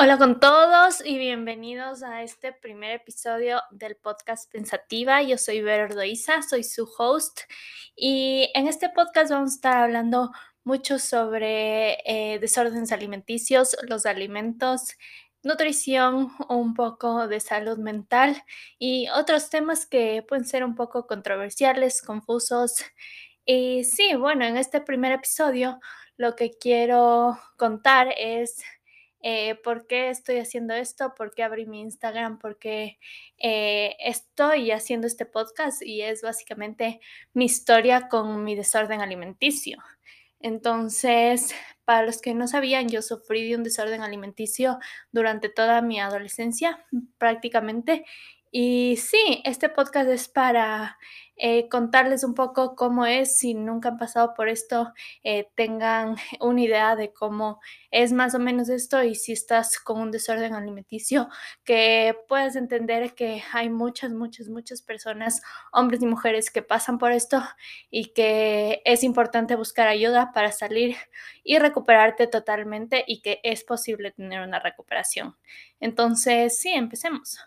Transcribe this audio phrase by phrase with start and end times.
[0.00, 5.22] Hola con todos y bienvenidos a este primer episodio del podcast Pensativa.
[5.22, 7.40] Yo soy Vero Ordoiza, soy su host
[7.96, 10.30] y en este podcast vamos a estar hablando
[10.62, 14.92] mucho sobre eh, desórdenes alimenticios, los alimentos,
[15.42, 18.40] nutrición, un poco de salud mental
[18.78, 22.84] y otros temas que pueden ser un poco controversiales, confusos.
[23.44, 25.80] Y sí, bueno, en este primer episodio
[26.16, 28.62] lo que quiero contar es
[29.20, 32.98] eh, por qué estoy haciendo esto, por qué abrí mi Instagram, por qué
[33.38, 37.00] eh, estoy haciendo este podcast y es básicamente
[37.34, 39.78] mi historia con mi desorden alimenticio.
[40.40, 41.52] Entonces,
[41.84, 44.78] para los que no sabían, yo sufrí de un desorden alimenticio
[45.10, 46.86] durante toda mi adolescencia
[47.18, 48.04] prácticamente
[48.50, 50.98] y sí, este podcast es para
[51.36, 56.60] eh, contarles un poco cómo es, si nunca han pasado por esto, eh, tengan una
[56.60, 61.28] idea de cómo es más o menos esto y si estás con un desorden alimenticio,
[61.64, 65.40] que puedas entender que hay muchas, muchas, muchas personas,
[65.72, 67.42] hombres y mujeres que pasan por esto
[67.90, 70.96] y que es importante buscar ayuda para salir
[71.44, 75.36] y recuperarte totalmente y que es posible tener una recuperación.
[75.80, 77.38] Entonces, sí, empecemos.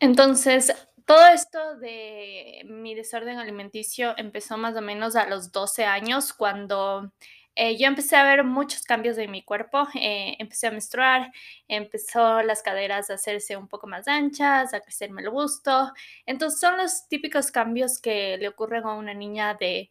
[0.00, 0.72] Entonces,
[1.06, 7.12] todo esto de mi desorden alimenticio empezó más o menos a los 12 años, cuando
[7.54, 9.86] eh, yo empecé a ver muchos cambios en mi cuerpo.
[9.94, 11.32] Eh, empecé a menstruar,
[11.68, 15.92] empezó las caderas a hacerse un poco más anchas, a crecerme el busto.
[16.26, 19.90] Entonces, son los típicos cambios que le ocurren a una niña de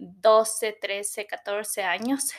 [0.00, 2.32] 12, 13, 14 años.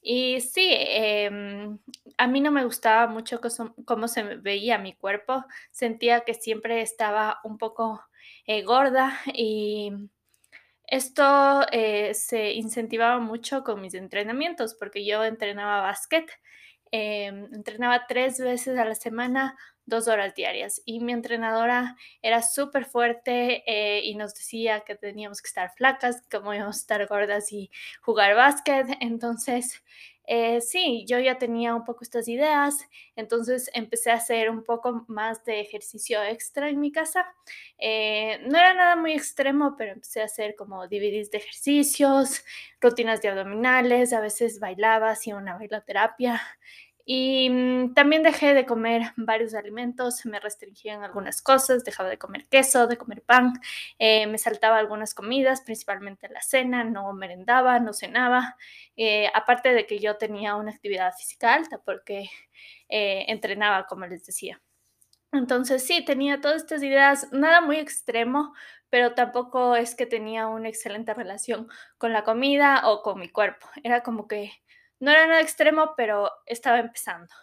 [0.00, 1.78] Y sí, em,
[2.16, 3.40] a mí no me gustaba mucho
[3.84, 5.44] cómo se veía mi cuerpo.
[5.70, 8.02] Sentía que siempre estaba un poco
[8.46, 9.92] eh, gorda y
[10.86, 16.30] esto eh, se incentivaba mucho con mis entrenamientos porque yo entrenaba básquet.
[16.92, 20.82] Em, entrenaba tres veces a la semana, dos horas diarias.
[20.84, 26.22] Y mi entrenadora era súper fuerte eh, y nos decía que teníamos que estar flacas,
[26.30, 27.70] como íbamos a estar gordas y
[28.02, 28.86] jugar básquet.
[29.00, 29.82] Entonces,
[30.30, 32.76] eh, sí, yo ya tenía un poco estas ideas,
[33.16, 37.26] entonces empecé a hacer un poco más de ejercicio extra en mi casa.
[37.78, 42.44] Eh, no era nada muy extremo, pero empecé a hacer como DVDs de ejercicios,
[42.78, 46.42] rutinas de abdominales, a veces bailaba, hacía una bailoterapia.
[47.10, 52.46] Y mm, también dejé de comer varios alimentos, me restringían algunas cosas, dejaba de comer
[52.48, 53.54] queso, de comer pan,
[53.98, 58.58] eh, me saltaba algunas comidas, principalmente la cena, no merendaba, no cenaba,
[58.94, 62.28] eh, aparte de que yo tenía una actividad física alta porque
[62.90, 64.60] eh, entrenaba, como les decía.
[65.32, 68.52] Entonces sí, tenía todas estas ideas, nada muy extremo,
[68.90, 73.66] pero tampoco es que tenía una excelente relación con la comida o con mi cuerpo.
[73.82, 74.52] Era como que
[75.00, 77.34] no era nada extremo, pero estaba empezando.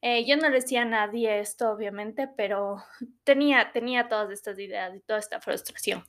[0.00, 2.82] Eh, yo no le decía a nadie esto, obviamente, pero
[3.24, 6.04] tenía, tenía todas estas ideas y toda esta frustración.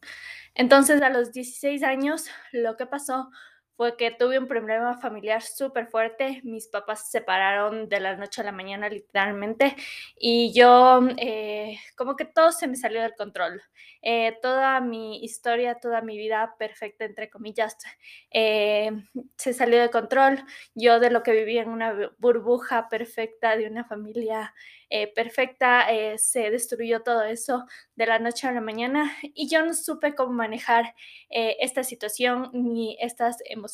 [0.53, 3.29] Entonces, a los 16 años, lo que pasó
[3.79, 6.41] fue que tuve un problema familiar súper fuerte.
[6.43, 9.73] Mis papás se separaron de la noche a la mañana literalmente
[10.17, 13.61] y yo eh, como que todo se me salió del control.
[14.01, 17.77] Eh, toda mi historia, toda mi vida perfecta, entre comillas,
[18.31, 18.91] eh,
[19.37, 20.43] se salió de control.
[20.75, 24.53] Yo de lo que vivía en una burbuja perfecta de una familia
[25.13, 25.85] perfecta,
[26.17, 30.33] se destruyó todo eso de la noche a la mañana y yo no supe cómo
[30.33, 30.95] manejar
[31.29, 33.68] esta situación ni estas emociones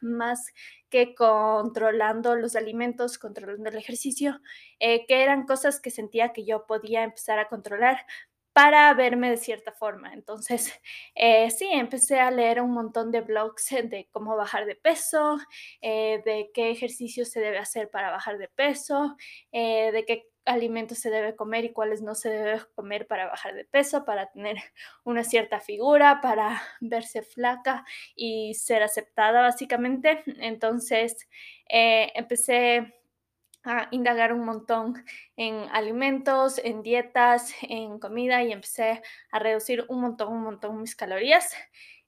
[0.00, 0.52] más
[0.90, 4.40] que controlando los alimentos, controlando el ejercicio,
[4.78, 8.06] eh, que eran cosas que sentía que yo podía empezar a controlar
[8.52, 10.14] para verme de cierta forma.
[10.14, 10.72] Entonces,
[11.16, 15.38] eh, sí, empecé a leer un montón de blogs de cómo bajar de peso,
[15.80, 19.16] eh, de qué ejercicio se debe hacer para bajar de peso,
[19.52, 23.64] de qué alimentos se debe comer y cuáles no se debe comer para bajar de
[23.64, 24.56] peso, para tener
[25.04, 30.22] una cierta figura, para verse flaca y ser aceptada básicamente.
[30.38, 31.28] Entonces
[31.68, 32.94] eh, empecé
[33.64, 35.04] a indagar un montón
[35.36, 40.94] en alimentos, en dietas, en comida y empecé a reducir un montón, un montón mis
[40.94, 41.54] calorías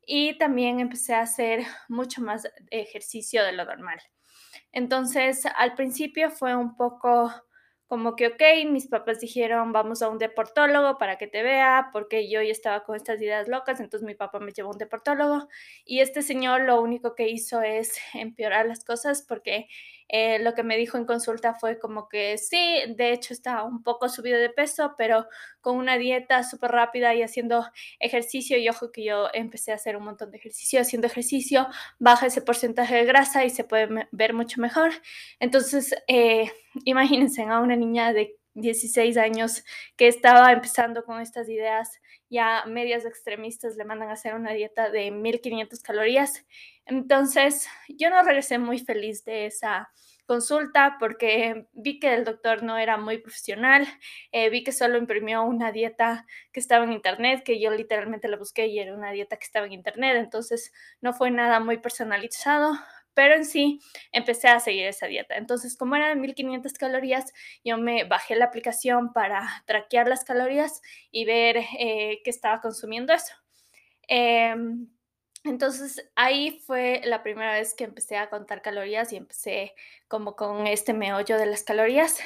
[0.06, 4.00] y también empecé a hacer mucho más ejercicio de lo normal.
[4.70, 7.32] Entonces, al principio fue un poco
[7.86, 12.28] como que, ok, mis papás dijeron, vamos a un deportólogo para que te vea, porque
[12.28, 15.48] yo ya estaba con estas ideas locas, entonces mi papá me llevó a un deportólogo
[15.84, 19.68] y este señor lo único que hizo es empeorar las cosas porque
[20.08, 23.82] eh, lo que me dijo en consulta fue como que sí, de hecho está un
[23.82, 25.26] poco subido de peso, pero
[25.66, 27.66] con una dieta súper rápida y haciendo
[27.98, 28.56] ejercicio.
[28.56, 31.66] Y ojo que yo empecé a hacer un montón de ejercicio, haciendo ejercicio,
[31.98, 34.92] baja ese porcentaje de grasa y se puede ver mucho mejor.
[35.40, 36.52] Entonces, eh,
[36.84, 39.64] imagínense a una niña de 16 años
[39.96, 44.88] que estaba empezando con estas ideas ya medias extremistas le mandan a hacer una dieta
[44.90, 46.46] de 1500 calorías.
[46.84, 49.90] Entonces, yo no regresé muy feliz de esa
[50.26, 53.86] consulta porque vi que el doctor no era muy profesional,
[54.32, 58.36] eh, vi que solo imprimió una dieta que estaba en internet, que yo literalmente la
[58.36, 62.72] busqué y era una dieta que estaba en internet, entonces no fue nada muy personalizado,
[63.14, 63.80] pero en sí
[64.12, 65.36] empecé a seguir esa dieta.
[65.36, 67.32] Entonces, como eran 1500 calorías,
[67.64, 73.14] yo me bajé la aplicación para traquear las calorías y ver eh, qué estaba consumiendo
[73.14, 73.32] eso.
[74.08, 74.88] Em,
[75.46, 79.74] entonces ahí fue la primera vez que empecé a contar calorías y empecé
[80.08, 82.18] como con este meollo de las calorías.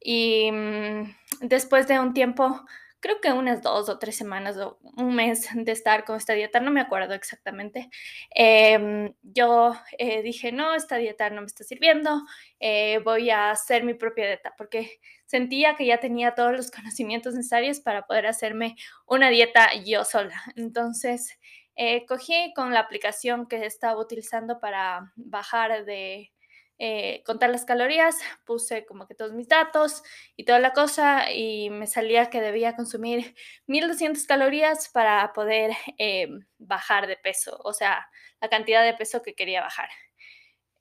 [0.00, 2.64] Y mm, después de un tiempo
[3.02, 6.60] creo que unas dos o tres semanas o un mes de estar con esta dieta,
[6.60, 7.90] no me acuerdo exactamente,
[8.30, 12.22] em, yo eh, dije, no, esta dieta no me está sirviendo,
[12.60, 16.70] eh, voy a hacer mi propia dieta, porque sentía que ya tenía todos los
[17.00, 18.76] conocimientos necesarios para poder hacerme
[19.06, 20.40] una dieta yo sola.
[20.54, 21.38] Entonces,
[21.76, 26.32] eh, cogí con la aplicación que estaba utilizando para bajar de
[26.78, 30.02] eh, contar las calorías, puse como que todos mis datos
[30.36, 33.36] y toda la cosa y me salía que debía consumir
[33.66, 36.28] 1200 calorías para poder eh,
[36.58, 38.08] bajar de peso, o sea,
[38.40, 39.90] la cantidad de peso que quería bajar.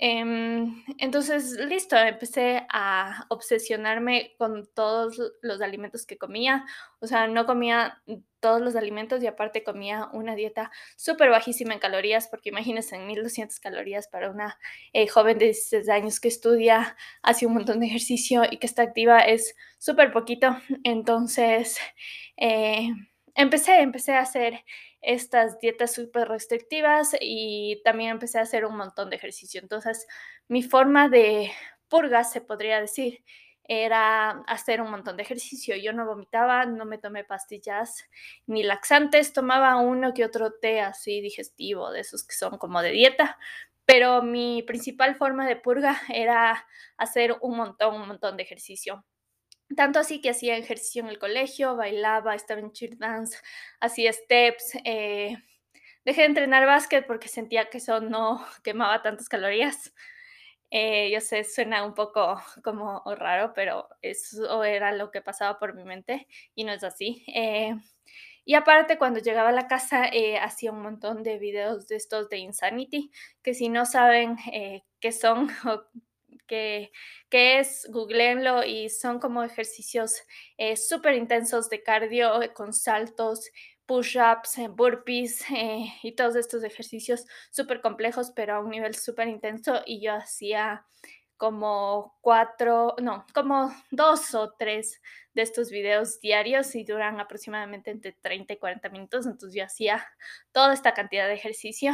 [0.04, 6.66] Em, entonces, listo, empecé a obsesionarme con todos los alimentos que comía.
[7.00, 8.02] O sea, no comía
[8.40, 13.60] todos los alimentos y aparte comía una dieta súper bajísima en calorías, porque imagínense, 1200
[13.60, 14.58] calorías para una
[14.92, 18.82] eh, joven de 16 años que estudia, hace un montón de ejercicio y que está
[18.82, 20.58] activa es súper poquito.
[20.84, 21.78] Entonces,
[22.38, 22.90] eh,
[23.36, 24.64] empecé, empecé a hacer
[25.02, 29.62] estas dietas súper restrictivas y también empecé a hacer un montón de ejercicio.
[29.62, 30.08] Entonces,
[30.48, 31.52] mi forma de
[31.88, 33.24] purga, se podría decir,
[33.64, 35.76] era hacer un montón de ejercicio.
[35.76, 38.06] Yo no vomitaba, no me tomé pastillas
[38.48, 42.92] ni laxantes, tomaba uno que otro té así digestivo, de esos que son como de
[42.92, 43.38] dieta,
[43.86, 46.66] pero mi principal forma de purga era
[46.98, 49.06] hacer un montón, un montón de ejercicio.
[49.76, 53.38] Tanto así que hacía ejercicio en el colegio, bailaba, estaba en cheer dance,
[53.80, 54.76] hacía steps.
[54.84, 55.38] Eh,
[56.06, 59.94] dejé de entrenar básquet porque sentía que eso no quemaba tantas calorías.
[60.72, 65.76] Eh, yo sé, suena un poco como raro, pero eso era lo que pasaba por
[65.76, 67.24] mi mente y no es así.
[67.28, 67.76] Eh,
[68.46, 70.10] y aparte, cuando llegaba a la casa,
[70.42, 73.12] hacía un montón de videos de estos de Insanity,
[73.44, 74.38] que si no saben
[75.00, 75.50] qué son
[76.48, 76.92] que,
[77.32, 80.22] es, googleenlo y son como ejercicios
[80.58, 83.50] eh, súper intensos de cardio eh, con saltos,
[83.86, 85.44] push-ups, eh, burpees
[86.04, 89.82] y todos estos ejercicios súper complejos, pero a un nivel súper intenso.
[89.86, 90.86] Y yo hacía
[91.38, 95.02] como cuatro, no, como dos o tres
[95.34, 99.26] de estos videos diarios y duran aproximadamente entre 30 y 40 minutos.
[99.26, 100.06] Entonces yo hacía
[100.52, 101.94] toda esta cantidad de ejercicio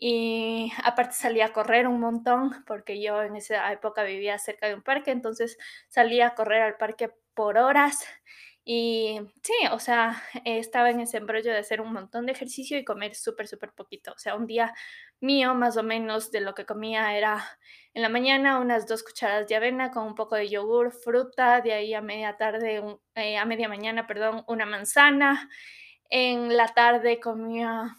[0.00, 4.74] y aparte salía a correr un montón porque yo en esa época vivía cerca de
[4.74, 5.58] un parque, entonces
[5.88, 8.04] salía a correr al parque por horas.
[8.64, 12.84] Y sí, o sea, estaba en ese embrollo de hacer un montón de ejercicio y
[12.84, 14.12] comer súper, súper poquito.
[14.12, 14.72] O sea, un día
[15.20, 17.44] mío más o menos de lo que comía era
[17.94, 21.72] en la mañana unas dos cucharadas de avena con un poco de yogur, fruta, de
[21.72, 22.82] ahí a media tarde,
[23.16, 25.48] eh, a media mañana, perdón, una manzana.
[26.10, 27.96] En la tarde comía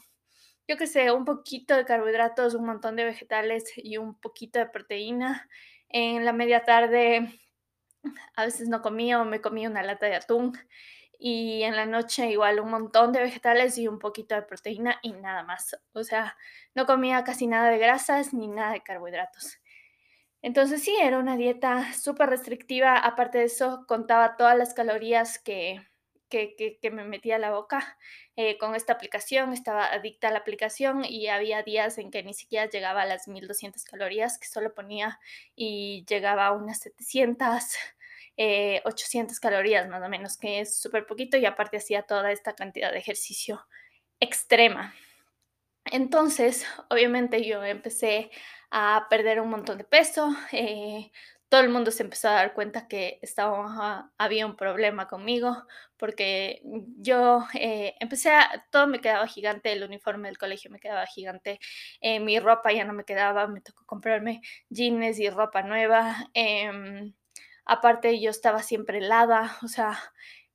[0.69, 4.67] yo qué sé, un poquito de carbohidratos, un montón de vegetales y un poquito de
[4.67, 5.49] proteína.
[5.89, 7.39] En la media tarde
[8.35, 10.55] a veces no comía o me comía una lata de atún.
[11.17, 15.13] Y en la noche igual un montón de vegetales y un poquito de proteína y
[15.13, 15.75] nada más.
[15.93, 16.37] O sea,
[16.75, 19.57] no comía casi nada de grasas ni nada de carbohidratos.
[20.43, 22.95] Entonces sí, era una dieta súper restrictiva.
[22.95, 25.81] Aparte de eso, contaba todas las calorías que,
[26.29, 27.97] que, me metía la boca
[28.35, 32.33] eh, con esta aplicación, estaba adicta a la aplicación y había días en que ni
[32.33, 35.19] siquiera llegaba a las 1200 calorías que solo ponía
[35.55, 37.63] y llegaba a unas 700,
[38.85, 42.53] 800 eh, calorías más o menos, que es súper poquito y aparte hacía toda esta
[42.53, 43.67] cantidad de ejercicio
[44.19, 44.93] extrema.
[45.85, 48.31] Entonces, obviamente yo empecé
[48.71, 51.11] a perder un montón de peso, eh,
[51.49, 55.65] todo el mundo se empezó a dar cuenta que estaba, había un problema conmigo
[55.97, 56.61] porque
[56.97, 61.59] yo eh, empecé a, todo me quedaba gigante, el uniforme del colegio me quedaba gigante,
[62.01, 67.13] eh, mi ropa ya no me quedaba, me tocó comprarme jeans y ropa nueva, em,
[67.65, 69.97] aparte yo estaba siempre helada, o sea,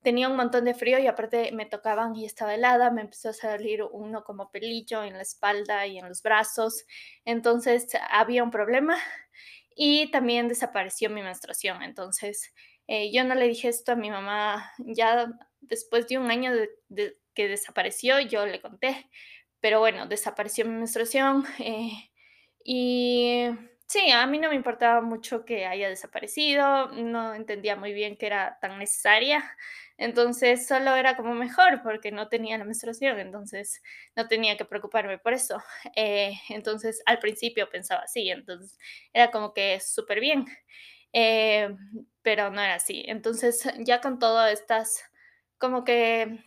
[0.03, 3.33] tenía un montón de frío y aparte me tocaban y estaba helada, me empezó a
[3.33, 6.85] salir uno como pelillo en la espalda y en los brazos,
[7.25, 8.97] entonces había un problema
[9.75, 12.53] y también desapareció mi menstruación, entonces
[12.87, 15.27] eh, yo no le dije esto a mi mamá ya
[15.61, 16.53] después de un año
[16.89, 19.09] de, que desapareció, yo le conté,
[19.61, 22.11] pero bueno, desapareció mi menstruación eh,
[22.65, 23.47] y
[23.87, 28.27] Sí, a mí no me importaba mucho que haya desaparecido, no entendía muy bien que
[28.27, 29.45] era tan necesaria,
[29.99, 33.83] entonces solo era como mejor porque no tenía la menstruación, entonces
[34.17, 35.63] no tenía que preocuparme por eso.
[35.97, 38.79] Eh, entonces al principio pensaba así, entonces
[39.13, 40.47] era como que súper bien,
[41.13, 41.75] eh,
[42.23, 43.05] pero no era así.
[43.07, 45.03] Entonces ya con todas estas,
[45.59, 46.39] como que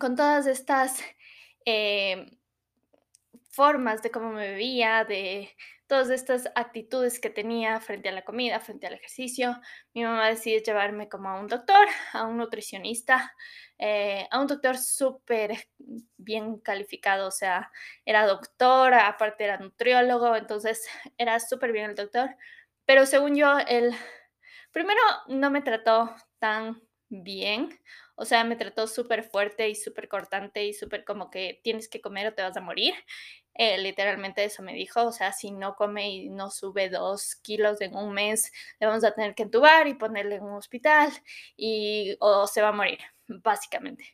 [0.00, 1.00] con todas estas
[1.66, 2.37] eh,
[3.58, 5.50] formas de cómo me veía, de
[5.88, 9.60] todas estas actitudes que tenía frente a la comida, frente al ejercicio,
[9.94, 13.34] mi mamá decidió llevarme como a un doctor, a un nutricionista,
[13.76, 15.56] eh, a un doctor súper
[16.16, 17.72] bien calificado, o sea,
[18.04, 20.86] era doctor, aparte era nutriólogo, entonces
[21.18, 22.36] era súper bien el doctor,
[22.84, 23.92] pero según yo, él
[24.70, 27.78] primero no me trató tan bien,
[28.16, 32.00] o sea, me trató súper fuerte y súper cortante y súper como que tienes que
[32.00, 32.94] comer o te vas a morir.
[33.54, 37.80] Eh, literalmente eso me dijo, o sea, si no come y no sube dos kilos
[37.80, 41.10] en un mes, le vamos a tener que entubar y ponerle en un hospital
[41.56, 44.04] y o se va a morir, básicamente.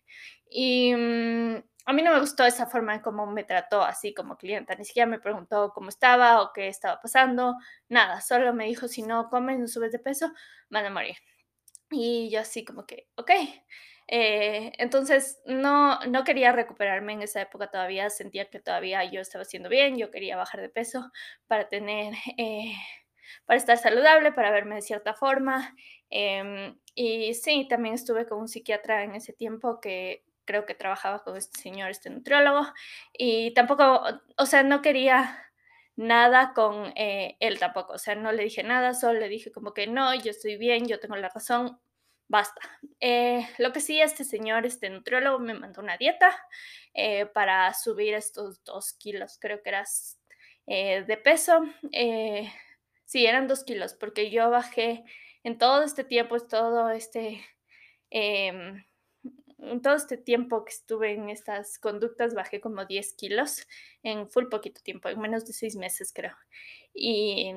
[0.48, 4.36] Y mm, a mí no me gustó esa forma en cómo me trató así como
[4.38, 7.56] clienta, ni siquiera me preguntó cómo estaba o qué estaba pasando,
[7.88, 10.32] nada, solo me dijo, si no comes, no subes de peso,
[10.70, 11.16] van a morir.
[11.91, 13.31] Y yo así como que, ok.
[14.07, 19.43] Eh, entonces, no, no quería recuperarme en esa época todavía, sentía que todavía yo estaba
[19.43, 21.11] haciendo bien, yo quería bajar de peso
[21.47, 22.75] para tener, eh,
[23.47, 25.75] para estar saludable, para verme de cierta forma.
[26.11, 31.23] Em, y sí, también estuve con un psiquiatra en ese tiempo que creo que trabajaba
[31.25, 32.67] con este señor, este nutriólogo,
[33.14, 34.03] y tampoco,
[34.37, 35.45] o sea, no quería
[35.96, 39.74] nada con eh, él tampoco, o sea, no le dije nada, solo le dije como
[39.74, 41.78] que no, yo estoy bien, yo tengo la razón,
[42.28, 42.60] basta.
[43.00, 46.30] Eh, lo que sí, este señor, este nutriólogo, me mandó una dieta
[46.94, 50.18] eh, para subir estos dos kilos, creo que eras
[50.66, 51.62] eh, de peso.
[53.04, 55.04] sí, eran dos kilos, porque yo bajé
[55.44, 57.44] en todo este tiempo, todo este,
[58.10, 58.84] em,
[59.71, 63.66] en todo este tiempo que estuve en estas conductas, bajé como 10 kilos
[64.02, 66.37] en full poquito tiempo, en menos de seis meses creo.
[66.92, 67.54] Y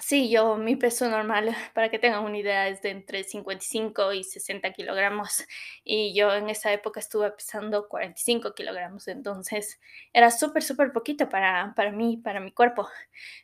[0.00, 4.22] Sí, yo, mi peso normal, para que tengan una idea, es de entre 55 y
[4.22, 5.44] 60 kilogramos.
[5.82, 9.08] Y yo en esa época estuve pesando 45 kilogramos.
[9.08, 9.80] Entonces
[10.12, 12.88] era súper, súper poquito para, para mí, para mi cuerpo.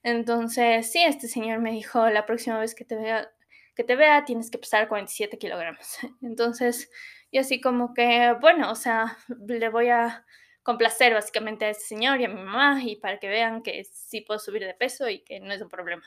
[0.02, 3.32] Entonces, sí, este señor me dijo, la próxima vez que te vea,
[3.74, 5.98] que te vea tienes que pesar 47 kilogramos.
[6.22, 6.90] Entonces,
[7.34, 10.24] yo así como que, bueno, o sea, le voy a
[10.62, 14.20] complacer básicamente a ese señor y a mi mamá y para que vean que sí
[14.20, 16.04] puedo subir de peso y que no es un problema.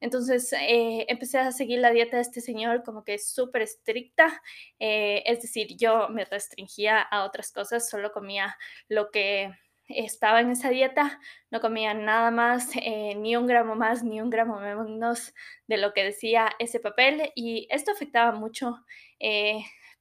[0.00, 4.42] Entonces eh, empecé a seguir la dieta de este señor como que es súper estricta,
[4.78, 8.56] eh, es decir, yo me restringía a otras cosas, solo comía
[8.88, 9.52] lo que
[9.86, 11.20] estaba en esa dieta,
[11.50, 15.34] no comía nada más, eh, ni un gramo más, ni un gramo menos
[15.66, 18.78] de lo que decía ese papel y esto afectaba mucho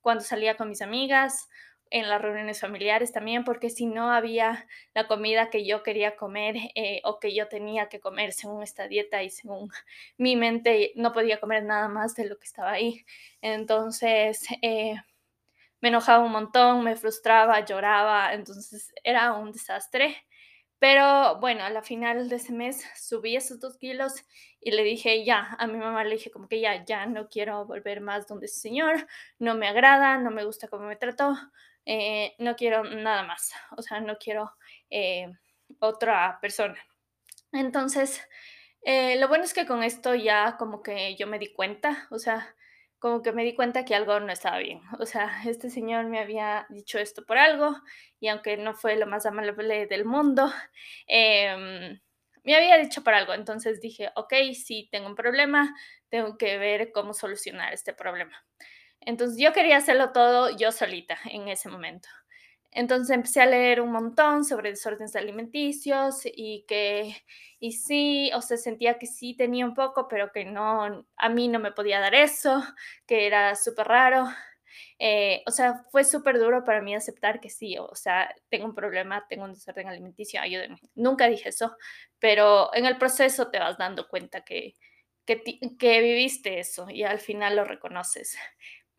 [0.01, 1.49] cuando salía con mis amigas
[1.91, 6.55] en las reuniones familiares también, porque si no había la comida que yo quería comer
[6.75, 9.71] eh, o que yo tenía que comer según esta dieta y según
[10.17, 13.05] mi mente, no podía comer nada más de lo que estaba ahí.
[13.41, 14.95] Entonces, eh,
[15.81, 20.17] me enojaba un montón, me frustraba, lloraba, entonces era un desastre.
[20.79, 24.13] Pero bueno, a la final de ese mes subí esos dos kilos
[24.61, 27.65] y le dije ya, a mi mamá le dije como que ya, ya no quiero
[27.65, 29.07] volver más donde ese señor,
[29.39, 31.35] no me agrada, no me gusta cómo me trató,
[31.85, 34.51] eh, no quiero nada más, o sea, no quiero
[34.89, 35.31] eh,
[35.79, 36.77] otra persona.
[37.51, 38.21] Entonces,
[38.81, 42.19] eh, lo bueno es que con esto ya como que yo me di cuenta, o
[42.19, 42.55] sea,
[42.99, 44.81] como que me di cuenta que algo no estaba bien.
[44.99, 47.75] O sea, este señor me había dicho esto por algo
[48.19, 50.51] y aunque no fue lo más amable del mundo,
[51.07, 51.99] em,
[52.43, 53.33] me había dicho por algo.
[53.33, 55.75] Entonces dije, ok, si tengo un problema,
[56.09, 58.45] tengo que ver cómo solucionar este problema.
[59.01, 62.09] Entonces yo quería hacerlo todo yo solita en ese momento.
[62.71, 67.15] Entonces empecé a leer un montón sobre desórdenes alimenticios y que,
[67.59, 71.47] y sí, o sea, sentía que sí tenía un poco, pero que no, a mí
[71.47, 72.63] no me podía dar eso,
[73.07, 74.27] que era súper raro.
[74.99, 78.75] Eh, o sea, fue súper duro para mí aceptar que sí, o sea, tengo un
[78.75, 80.79] problema, tengo un desorden alimenticio, ayúdenme.
[80.95, 81.75] Nunca dije eso,
[82.19, 84.75] pero en el proceso te vas dando cuenta que,
[85.25, 85.41] que,
[85.77, 88.37] que viviste eso y al final lo reconoces.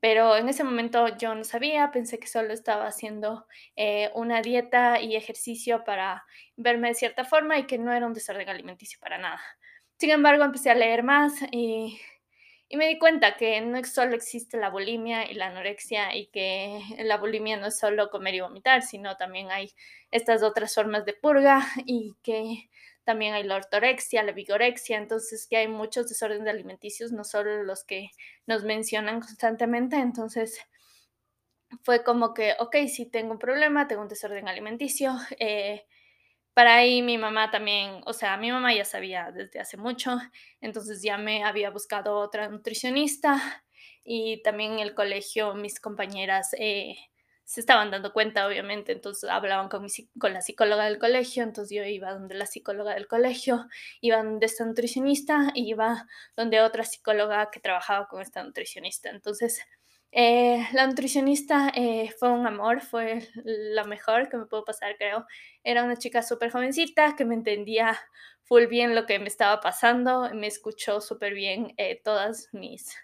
[0.00, 3.46] pero en ese momento yo no sabía, pensé que solo estaba haciendo
[3.76, 6.24] eh, una dieta y ejercicio para
[6.56, 9.40] verme de cierta forma y que no era un desorden alimenticio para nada.
[9.98, 12.00] Sin embargo, empecé a leer más y,
[12.72, 16.80] y me di cuenta que no solo existe la bulimia y la anorexia y que
[17.04, 19.72] la bulimia no es solo comer y vomitar, sino también hay
[20.12, 22.70] estas otras formas de purga y que
[23.02, 27.82] también hay la ortorexia, la vigorexia, entonces que hay muchos desórdenes alimenticios, no solo los
[27.82, 28.10] que
[28.46, 30.60] nos mencionan constantemente, entonces
[31.82, 35.86] fue como que, ok, si tengo un problema, tengo un desorden alimenticio, eh,
[36.54, 40.18] para ahí mi mamá también, o sea, mi mamá ya sabía desde hace mucho,
[40.60, 43.64] entonces ya me había buscado otra nutricionista
[44.04, 46.96] y también en el colegio mis compañeras eh,
[47.50, 49.88] se estaban dando cuenta, obviamente, entonces hablaban con, mi,
[50.20, 53.66] con la psicóloga del colegio, entonces yo iba donde la psicóloga del colegio,
[54.00, 59.10] iba donde esta nutricionista iba donde otra psicóloga que trabajaba con esta nutricionista.
[59.10, 59.62] Entonces,
[60.12, 65.26] eh, la nutricionista eh, fue un amor, fue la mejor que me pudo pasar, creo.
[65.62, 67.98] Era una chica súper jovencita que me entendía
[68.44, 72.96] full bien lo que me estaba pasando, me escuchó súper bien eh, todas mis,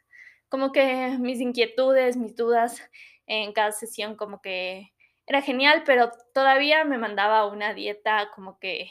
[0.48, 2.82] como que mis inquietudes, mis dudas
[3.26, 4.92] en cada sesión como que
[5.26, 8.90] era genial, pero todavía me mandaba una dieta como que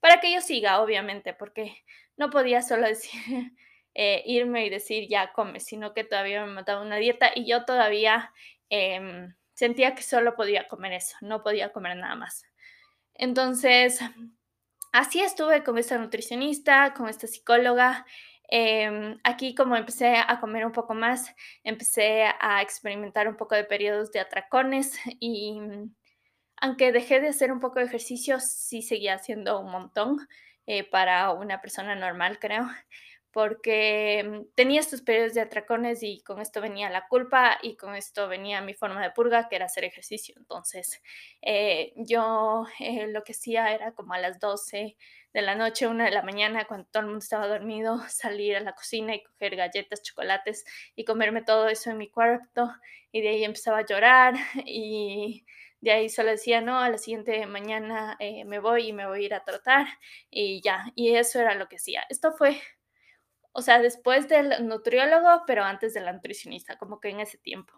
[0.00, 1.76] para que yo siga, obviamente, porque
[2.16, 3.52] no podía solo decir,
[3.98, 7.64] eh, irme y decir ya come, sino que todavía me mandaba una dieta y yo
[7.64, 8.32] todavía
[8.68, 12.44] em, sentía que solo podía comer eso, no podía comer nada más.
[13.14, 14.00] Entonces,
[14.92, 18.04] así estuve con esta nutricionista, con esta psicóloga
[18.48, 21.34] Em, aquí como empecé a comer un poco más,
[21.64, 25.94] empecé a experimentar un poco de periodos de atracones y mm,
[26.58, 30.28] aunque dejé de hacer un poco de ejercicio, sí seguía haciendo un montón
[30.66, 32.68] eh, para una persona normal, creo
[33.36, 37.94] porque mm, tenía estos periodos de atracones y con esto venía la culpa y con
[37.94, 40.34] esto venía mi forma de purga, que era hacer ejercicio.
[40.38, 41.02] Entonces,
[41.42, 44.96] eh, yo eh, lo que hacía era como a las 12
[45.34, 48.60] de la noche, una de la mañana, cuando todo el mundo estaba dormido, salir a
[48.60, 52.72] la cocina y coger galletas, chocolates y comerme todo eso en mi cuarto.
[53.12, 55.44] Y de ahí empezaba a llorar y
[55.82, 59.24] de ahí solo decía, no, a la siguiente mañana eh, me voy y me voy
[59.24, 59.86] a ir a trotar
[60.30, 60.90] y ya.
[60.94, 62.02] Y eso era lo que hacía.
[62.08, 62.58] Esto fue
[63.56, 67.72] o sea, después del nutriólogo, pero antes de la nutricionista, como que en ese tiempo,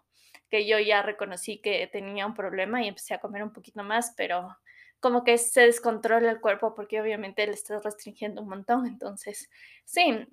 [0.51, 4.13] que yo ya reconocí que tenía un problema y empecé a comer un poquito más,
[4.17, 4.59] pero
[4.99, 8.87] como que se descontrola el cuerpo porque obviamente le estás restringiendo un montón.
[8.87, 9.49] Entonces,
[9.85, 10.27] sí,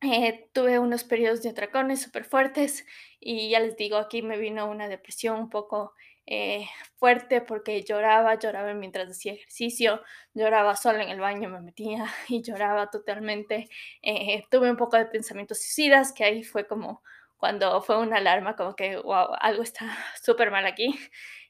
[0.00, 2.84] eh, tuve unos periodos de atracones súper fuertes
[3.20, 5.94] y ya les digo, aquí me vino una depresión un poco
[6.26, 12.06] eh, fuerte porque lloraba, lloraba mientras hacía ejercicio, lloraba sola en el baño, me metía
[12.28, 13.68] y lloraba totalmente.
[14.02, 17.02] Eh, tuve un poco de pensamientos suicidas, que ahí fue como
[17.36, 19.86] cuando fue una alarma, como que, wow, algo está
[20.22, 20.94] súper mal aquí.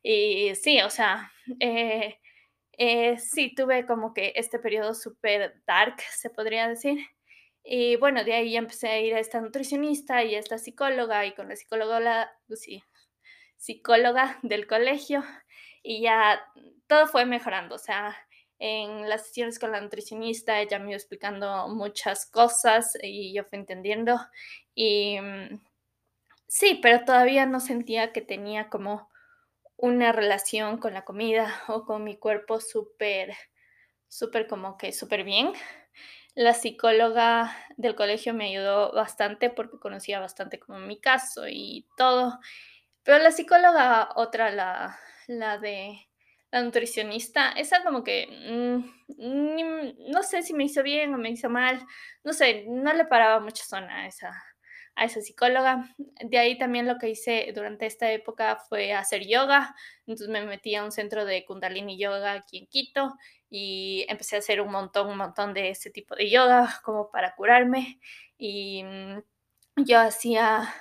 [0.03, 1.33] Y sí, o sea,
[2.79, 6.99] eh, sí, tuve como que este periodo súper dark, se podría decir.
[7.63, 11.25] Y bueno, de ahí ya empecé a ir a esta nutricionista y a esta psicóloga
[11.27, 12.83] y con la psicóloga, la, pues sí,
[13.65, 15.25] psicóloga del colegio
[15.83, 16.39] y ya
[16.87, 18.15] todo fue mejorando, o sea,
[18.59, 23.59] en las sesiones con la nutricionista ella me iba explicando muchas cosas y yo fui
[23.59, 24.21] entendiendo
[24.75, 25.61] y mm,
[26.47, 29.09] sí, pero todavía no sentía que tenía como
[29.77, 33.35] una relación con la comida o con mi cuerpo súper,
[34.09, 35.53] súper como que súper bien.
[36.35, 42.41] La psicóloga del colegio me ayudó bastante porque conocía bastante como mi caso y todo.
[43.05, 46.09] Pero la psicóloga, otra, la, la de
[46.51, 51.51] la nutricionista, esa como que mm, no sé si me hizo bien o me hizo
[51.51, 51.85] mal,
[52.23, 54.33] no sé, no le paraba mucha zona a esa,
[54.95, 55.95] a esa psicóloga.
[55.99, 59.75] De ahí también lo que hice durante esta época fue hacer yoga,
[60.07, 63.15] entonces me metí a un centro de kundalini yoga aquí en Quito
[63.51, 67.35] y empecé a hacer un montón, un montón de ese tipo de yoga como para
[67.35, 67.99] curarme
[68.39, 69.23] y mm,
[69.85, 70.73] yo hacía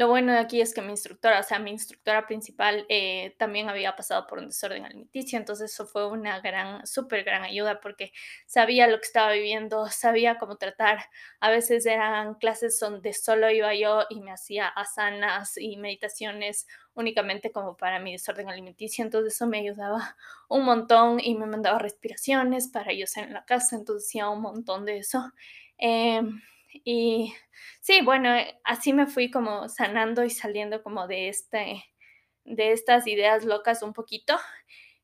[0.00, 3.68] lo bueno de aquí es que mi instructora, o sea, mi instructora principal eh, también
[3.68, 8.10] había pasado por un desorden alimenticio, entonces eso fue una gran, súper gran ayuda porque
[8.46, 11.00] sabía lo que estaba viviendo, sabía cómo tratar.
[11.38, 17.52] A veces eran clases donde solo iba yo y me hacía asanas y meditaciones únicamente
[17.52, 20.16] como para mi desorden alimenticio, entonces eso me ayudaba
[20.48, 24.40] un montón y me mandaba respiraciones para yo estar en la casa, entonces hacía un
[24.40, 25.30] montón de eso.
[25.76, 26.40] Em,
[26.72, 27.34] y
[27.80, 31.84] sí, bueno, eh, así me fui como sanando y saliendo como de, este,
[32.44, 34.36] de estas ideas locas un poquito.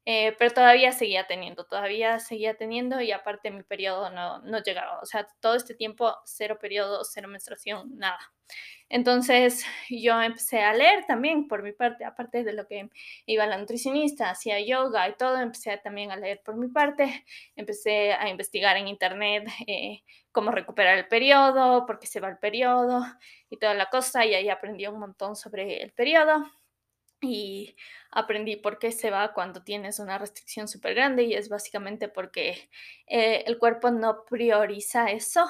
[0.09, 5.01] Eh, pero todavía seguía teniendo, todavía seguía teniendo y aparte mi periodo no, no llegaba,
[5.01, 8.21] o sea, todo este tiempo cero periodo, cero menstruación, nada.
[8.89, 12.89] Entonces yo empecé a leer también por mi parte, aparte de lo que
[13.27, 17.25] iba la nutricionista, hacía yoga y todo, empecé también a leer por mi parte,
[17.57, 22.39] empecé a investigar en internet eh, cómo recuperar el periodo, por qué se va el
[22.39, 23.05] periodo
[23.51, 26.45] y toda la cosa, y ahí aprendí un montón sobre el periodo
[27.21, 27.77] y
[28.11, 32.71] aprendí por qué se va cuando tienes una restricción súper grande y es básicamente porque
[33.07, 35.47] eh, el cuerpo no prioriza eso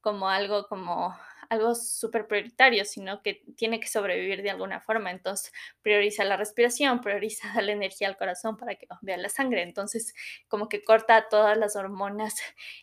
[0.00, 1.16] como algo como
[1.50, 5.10] algo súper prioritario, sino que tiene que sobrevivir de alguna forma.
[5.10, 9.62] Entonces, prioriza la respiración, prioriza la energía al corazón para que vea la sangre.
[9.62, 10.14] Entonces,
[10.48, 12.34] como que corta todas las hormonas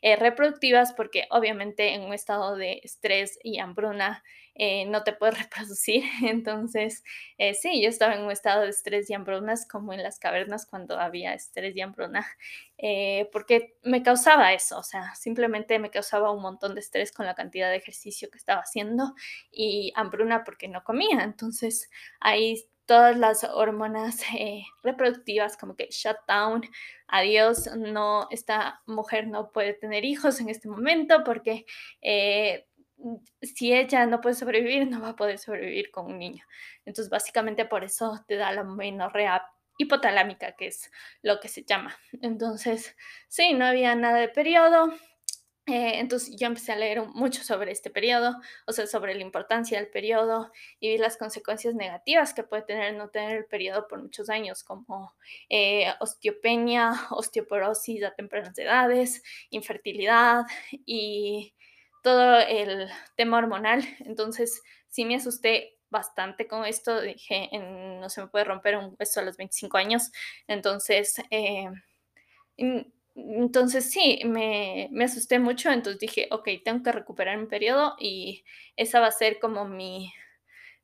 [0.01, 4.23] eh, reproductivas porque obviamente en un estado de estrés y hambruna
[4.55, 6.03] eh, no te puedes reproducir.
[6.23, 7.03] Entonces,
[7.37, 10.65] eh, sí, yo estaba en un estado de estrés y hambrunas como en las cavernas
[10.65, 12.25] cuando había estrés y hambruna,
[12.77, 17.25] eh, porque me causaba eso, o sea, simplemente me causaba un montón de estrés con
[17.25, 19.13] la cantidad de ejercicio que estaba haciendo
[19.51, 21.23] y hambruna porque no comía.
[21.23, 21.89] Entonces,
[22.19, 24.21] ahí todas las hormonas
[24.83, 26.61] reproductivas como que shut down,
[27.07, 31.65] adiós, no, esta mujer no puede tener hijos en este momento porque
[33.41, 36.45] si ella no puede sobrevivir, no va a poder sobrevivir con un niño.
[36.85, 39.43] Entonces, básicamente por eso te da la menorrea
[39.77, 41.97] hipotalámica, que es lo que se llama.
[42.21, 42.95] Entonces,
[43.27, 44.93] sí, no había nada de periodo.
[45.65, 48.35] Eh, entonces yo empecé a leer mucho sobre este periodo,
[48.67, 52.95] o sea, sobre la importancia del periodo y vi las consecuencias negativas que puede tener
[52.95, 55.15] no tener el periodo por muchos años, como
[55.47, 60.43] eh, osteopenia, osteoporosis a tempranas edades, infertilidad
[60.85, 61.53] y
[62.03, 63.83] todo el tema hormonal.
[64.01, 67.01] Entonces, sí me asusté bastante con esto.
[67.01, 67.49] Dije,
[67.99, 70.11] no se me puede romper un hueso a los 25 años.
[70.47, 71.69] Entonces, eh,
[73.15, 75.71] entonces sí, me, me, asusté mucho.
[75.71, 78.43] Entonces dije, ok, tengo que recuperar mi periodo y
[78.75, 80.11] esa va a ser como mi,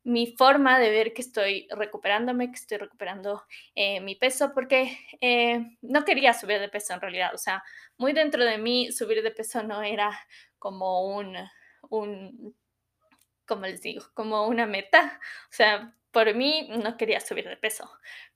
[0.03, 3.43] mi forma de ver que estoy recuperándome, que estoy recuperando
[3.75, 7.33] eh, mi peso, porque eh, no quería subir de peso en realidad.
[7.33, 7.63] O sea,
[7.97, 10.17] muy dentro de mí subir de peso no era
[10.59, 11.35] como un,
[11.89, 12.55] un,
[13.45, 15.19] como les digo, como una meta.
[15.45, 17.89] O sea, por mí no quería subir de peso,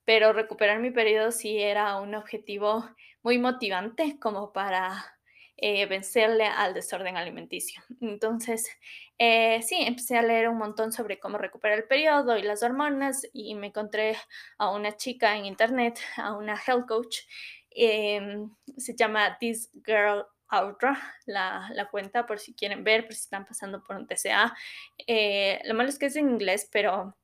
[0.06, 2.90] pero recuperar mi periodo sí era un objetivo
[3.22, 5.18] muy motivante como para
[5.58, 7.82] eh, vencerle al desorden alimenticio.
[8.02, 8.70] Entonces,
[9.18, 13.28] eh, sí, empecé a leer un montón sobre cómo recuperar el periodo y las hormonas
[13.34, 14.18] y me encontré
[14.58, 17.18] a una chica en internet, a una health coach,
[17.72, 23.22] em, se llama This Girl Audra, la, la, cuenta por si quieren ver, por si
[23.22, 24.56] están pasando por un TCA.
[25.08, 27.16] Eh, lo malo es que es en inglés, pero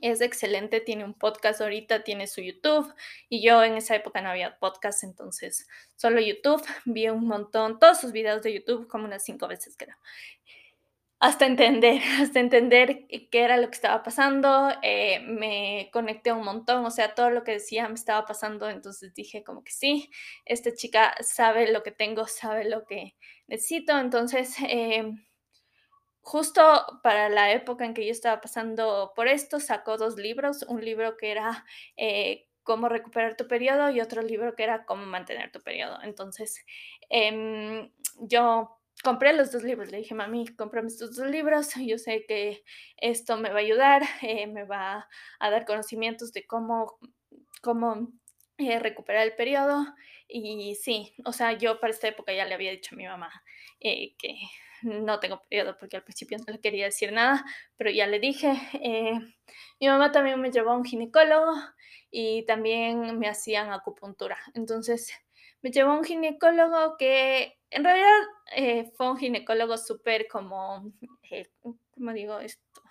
[0.00, 2.94] es excelente, tiene un podcast ahorita, tiene su YouTube
[3.28, 8.00] y yo en esa época no había podcast, entonces solo YouTube, vi un montón, todos
[8.00, 9.96] sus videos de YouTube como unas cinco veces creo
[11.20, 16.84] hasta entender, hasta entender qué era lo que estaba pasando, eh, me conecté un montón,
[16.84, 20.10] o sea, todo lo que decía me estaba pasando, entonces dije como que sí,
[20.46, 25.24] esta chica sabe lo que tengo, sabe lo que necesito, entonces em,
[26.22, 26.62] justo
[27.02, 31.16] para la época en que yo estaba pasando por esto, sacó dos libros, un libro
[31.16, 31.64] que era...
[31.96, 35.98] Eh, cómo recuperar tu periodo y otro libro que era cómo mantener tu periodo.
[36.02, 36.64] Entonces,
[37.08, 39.90] em, yo compré los dos libros.
[39.90, 41.70] Le dije, mami, cómprame estos dos libros.
[41.86, 42.62] Yo sé que
[42.96, 46.98] esto me va a ayudar, eh, me va a dar conocimientos de cómo,
[47.62, 48.12] cómo
[48.58, 49.86] eh, recuperar el periodo.
[50.28, 53.32] Y sí, o sea, yo para esta época ya le había dicho a mi mamá
[53.80, 54.36] eh, que
[54.82, 57.44] no tengo periodo porque al principio no le quería decir nada,
[57.76, 58.52] pero ya le dije.
[59.80, 61.52] mi mamá también me llevó a un ginecólogo
[62.12, 64.38] y también me hacían acupuntura.
[64.54, 65.12] Entonces,
[65.62, 68.18] me llevó a un ginecólogo que en realidad
[68.54, 70.92] eh, fue un ginecólogo súper como,
[71.30, 72.82] eh, ¿cómo digo esto?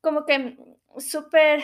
[0.00, 0.56] Como que
[0.98, 1.62] súper,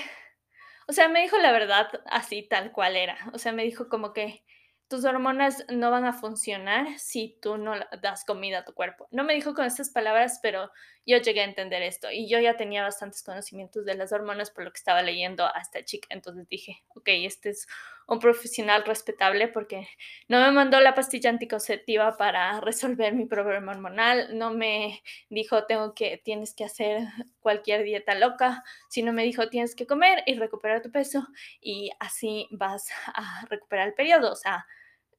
[0.88, 3.16] o sea, me dijo la verdad así tal cual era.
[3.33, 4.45] O sea, me dijo como que
[4.88, 9.09] tus hormonas no van a funcionar si tú no das comida a tu cuerpo.
[9.11, 10.71] No me dijo con estas palabras, pero
[11.05, 14.64] yo llegué a entender esto y yo ya tenía bastantes conocimientos de las hormonas por
[14.64, 16.07] lo que estaba leyendo a esta chica.
[16.11, 17.66] Entonces dije, ok, este es
[18.07, 19.88] un profesional respetable porque
[20.29, 25.95] no me mandó la pastilla anticonceptiva para resolver mi problema hormonal, no me dijo tengo
[25.95, 27.03] que tienes que hacer
[27.40, 31.27] cualquier dieta loca, sino me dijo tienes que comer y recuperar tu peso
[31.61, 34.66] y así vas a recuperar el periodo, o sea,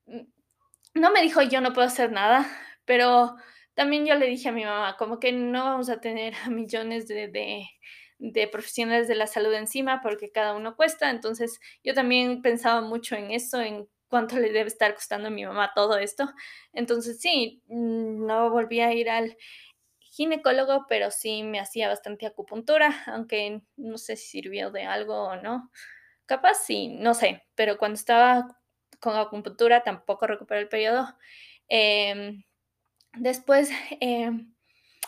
[0.05, 0.21] mm,
[0.95, 2.47] no me dijo yo no puedo hacer nada,
[2.85, 3.35] pero
[3.73, 7.27] también yo le dije a mi mamá como que no vamos a tener millones de
[7.27, 7.67] de
[8.51, 11.09] profesionales de la salud encima porque cada uno cuesta.
[11.09, 15.45] Entonces yo también pensaba mucho en eso, en cuánto le debe estar costando a mi
[15.45, 16.29] mamá todo esto.
[16.73, 19.37] Entonces sí, mm, no volví a ir al
[19.99, 25.35] ginecólogo, pero sí me hacía bastante acupuntura, aunque no sé si sirvió de algo o
[25.37, 25.71] no.
[26.25, 28.59] Capaz sí, no sé, pero cuando estaba
[28.99, 31.07] con acupuntura tampoco recuperé el periodo.
[31.69, 32.43] Em,
[33.15, 34.53] después, em,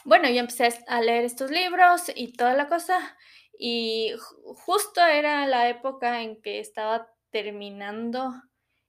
[0.06, 3.18] bueno, yo empecé a leer estos libros y toda la cosa,
[3.58, 4.14] y
[4.66, 8.32] justo era la época en que estaba terminando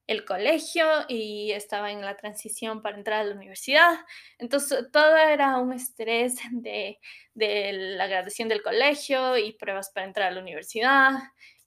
[0.06, 3.98] el colegio y estaba en la transición para entrar a la universidad.
[4.38, 6.98] Entonces, todo era un estrés de,
[7.34, 11.12] de la graduación del colegio y pruebas para entrar a la universidad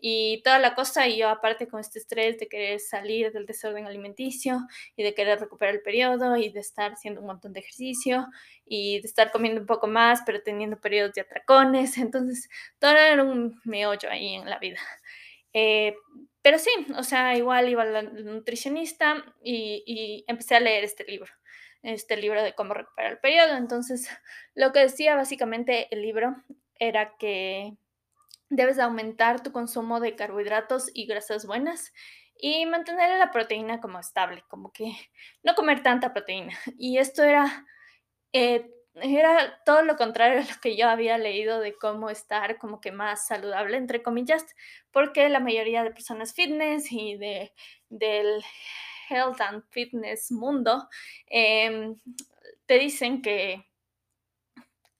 [0.05, 1.07] y toda la cosa.
[1.07, 4.59] Y yo, aparte, con este estrés de querer salir del desorden alimenticio
[4.97, 8.27] y de querer recuperar el periodo y de estar haciendo un montón de ejercicio
[8.65, 11.97] y de estar comiendo un poco más, pero teniendo periodos de atracones.
[11.97, 14.79] Entonces, todo era un meollo ahí en la vida.
[15.53, 15.95] Eh,
[16.41, 21.31] pero sí, o sea, igual iba la nutricionista y, empecé a leer este libro,
[21.81, 23.55] este libro de cómo recuperar el periodo.
[23.55, 24.09] Entonces,
[24.53, 26.35] lo que decía básicamente el libro
[26.77, 27.77] era que
[28.55, 31.93] debes aumentar tu consumo de carbohidratos y grasas buenas
[32.37, 34.93] y mantener la proteína como estable, como que
[35.43, 36.57] no comer tanta proteína.
[36.77, 37.65] Y esto era
[38.33, 42.79] eh, era todo lo contrario a lo que yo había leído de cómo estar como
[42.79, 44.45] que más saludable, entre comillas,
[44.91, 47.53] porque la mayoría de personas fitness y de,
[47.89, 48.43] del
[49.09, 50.87] health and fitness mundo
[51.27, 51.99] em,
[52.65, 53.65] te dicen que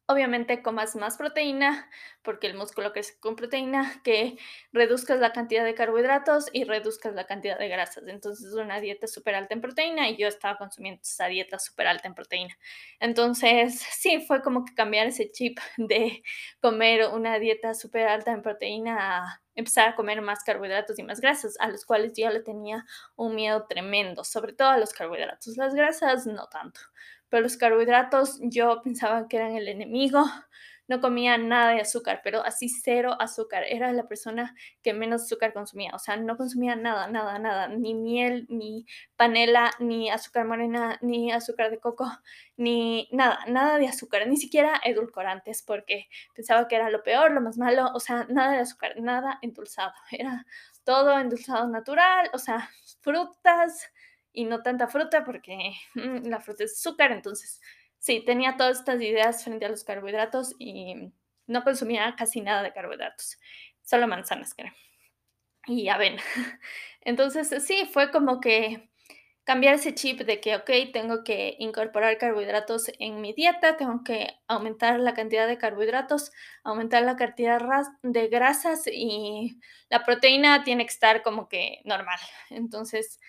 [0.07, 1.89] obviamente comas más proteína,
[2.23, 4.37] porque el músculo crece con proteína, que
[4.71, 8.05] reduzcas la cantidad de carbohidratos y reduzcas la cantidad de grasas.
[8.07, 12.07] Entonces, una dieta súper alta en proteína y yo estaba consumiendo esa dieta súper alta
[12.07, 12.57] en proteína.
[12.99, 16.23] Entonces, sí, fue como que cambiar ese chip de
[16.59, 21.21] comer una dieta súper alta en proteína a empezar a comer más carbohidratos y más
[21.21, 22.85] grasas, a los cuales yo le tenía
[23.15, 25.57] un miedo tremendo, sobre todo a los carbohidratos.
[25.57, 26.79] Las grasas, no tanto
[27.33, 30.23] pero los carbohidratos yo pensaba que eran el enemigo.
[30.87, 33.63] No comía nada de azúcar, pero así cero azúcar.
[33.67, 35.89] Era la persona que menos azúcar consumía.
[35.95, 37.69] O sea, no consumía nada, nada, nada.
[37.69, 42.05] Ni miel, ni panela, ni azúcar morena, ni azúcar de coco,
[42.55, 44.27] ni nada, nada de azúcar.
[44.27, 47.89] Ni siquiera edulcorantes, porque pensaba que era lo peor, lo más malo.
[47.95, 49.93] O sea, nada de azúcar, nada endulzado.
[50.11, 50.45] Era
[50.83, 52.29] todo endulzado natural.
[52.33, 52.69] O sea,
[53.01, 53.89] frutas,
[54.33, 57.11] y no tanta fruta porque mm, la fruta es azúcar.
[57.11, 57.61] Entonces,
[57.99, 61.13] sí, tenía todas estas ideas frente a los carbohidratos y
[61.47, 63.39] no consumía casi nada de carbohidratos,
[63.83, 64.73] solo manzanas, creo.
[65.67, 66.21] Y avena.
[67.01, 68.89] Entonces, sí, fue como que
[69.43, 74.27] cambiar ese chip de que, ok, tengo que incorporar carbohidratos en mi dieta, tengo que
[74.47, 76.31] aumentar la cantidad de carbohidratos,
[76.63, 77.61] aumentar la cantidad
[78.03, 82.19] de grasas y la proteína tiene que estar como que normal.
[82.49, 83.19] Entonces,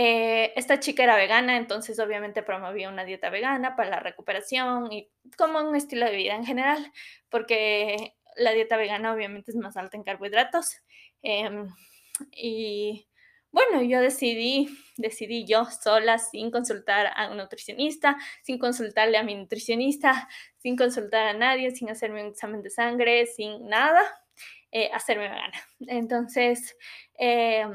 [0.00, 5.10] eh, esta chica era vegana, entonces obviamente promovía una dieta vegana para la recuperación y
[5.36, 6.92] como un estilo de vida en general,
[7.28, 10.76] porque la dieta vegana obviamente es más alta en carbohidratos.
[11.22, 11.66] Em,
[12.30, 13.08] y
[13.50, 19.34] bueno, yo decidí, decidí yo sola, sin consultar a un nutricionista, sin consultarle a mi
[19.34, 24.00] nutricionista, sin consultar a nadie, sin hacerme un examen de sangre, sin nada,
[24.70, 25.60] eh, hacerme vegana.
[25.88, 26.76] Entonces,
[27.18, 27.66] eh,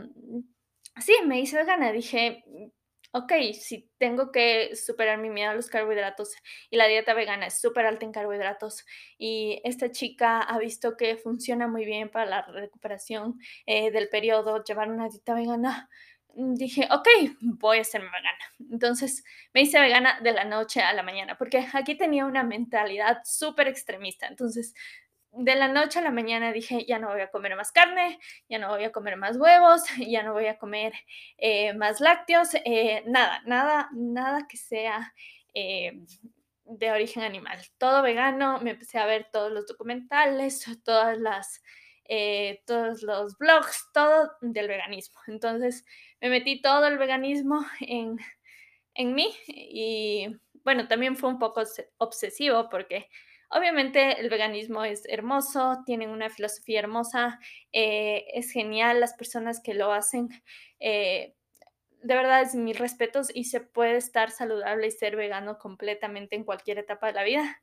[1.02, 1.92] sí, me hice vegana.
[1.92, 2.68] Dije, mm,
[3.14, 6.36] ok, si tengo que superar mi miedo a los carbohidratos
[6.70, 8.86] y la dieta vegana es súper alta en carbohidratos
[9.18, 14.64] y esta chica ha visto que funciona muy bien para la recuperación eh, del periodo,
[14.64, 15.90] llevar una dieta vegana,
[16.36, 17.08] mm, dije, ok,
[17.42, 18.40] voy a ser vegana.
[18.72, 23.20] Entonces me hice vegana de la noche a la mañana porque aquí tenía una mentalidad
[23.26, 24.28] súper extremista.
[24.28, 24.74] Entonces
[25.36, 28.20] de la noche a la mañana dije, ya no voy a comer más carne,
[28.50, 30.94] ya no voy a comer más huevos, ya no voy a comer
[31.38, 35.14] eh, más lácteos, eh, nada, nada, nada que sea
[35.54, 36.00] eh,
[36.66, 37.60] de origen animal.
[37.78, 41.62] Todo vegano, me empecé a ver todos los documentales, todas las,
[42.66, 45.20] todos los blogs, todo del veganismo.
[45.28, 45.84] Entonces
[46.22, 48.18] me metí todo el veganismo en,
[48.94, 50.28] en mí y
[50.64, 51.64] bueno, también fue un poco
[51.98, 53.10] obsesivo porque
[53.56, 57.40] Obviamente el veganismo es hermoso, tienen una filosofía hermosa,
[57.72, 60.30] eh, es genial las personas que lo hacen.
[60.80, 61.36] Eh,
[62.02, 66.46] de verdad es mis respetos y se puede estar saludable y ser vegano completamente en
[66.46, 67.62] cualquier etapa de la vida.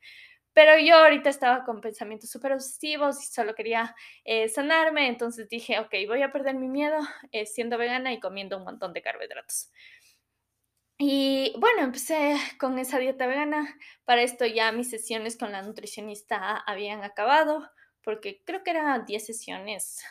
[0.53, 5.79] Pero yo ahorita estaba con pensamientos súper obsesivos y solo quería eh, sanarme, entonces dije,
[5.81, 6.99] ok, voy a perder mi miedo
[7.47, 9.71] siendo vegana y comiendo un montón de carbohidratos.
[11.03, 13.75] Y bueno, empecé con esa dieta vegana.
[14.05, 17.71] Para esto ya mis sesiones con la nutricionista habían acabado
[18.03, 20.03] porque creo que eran 10 sesiones,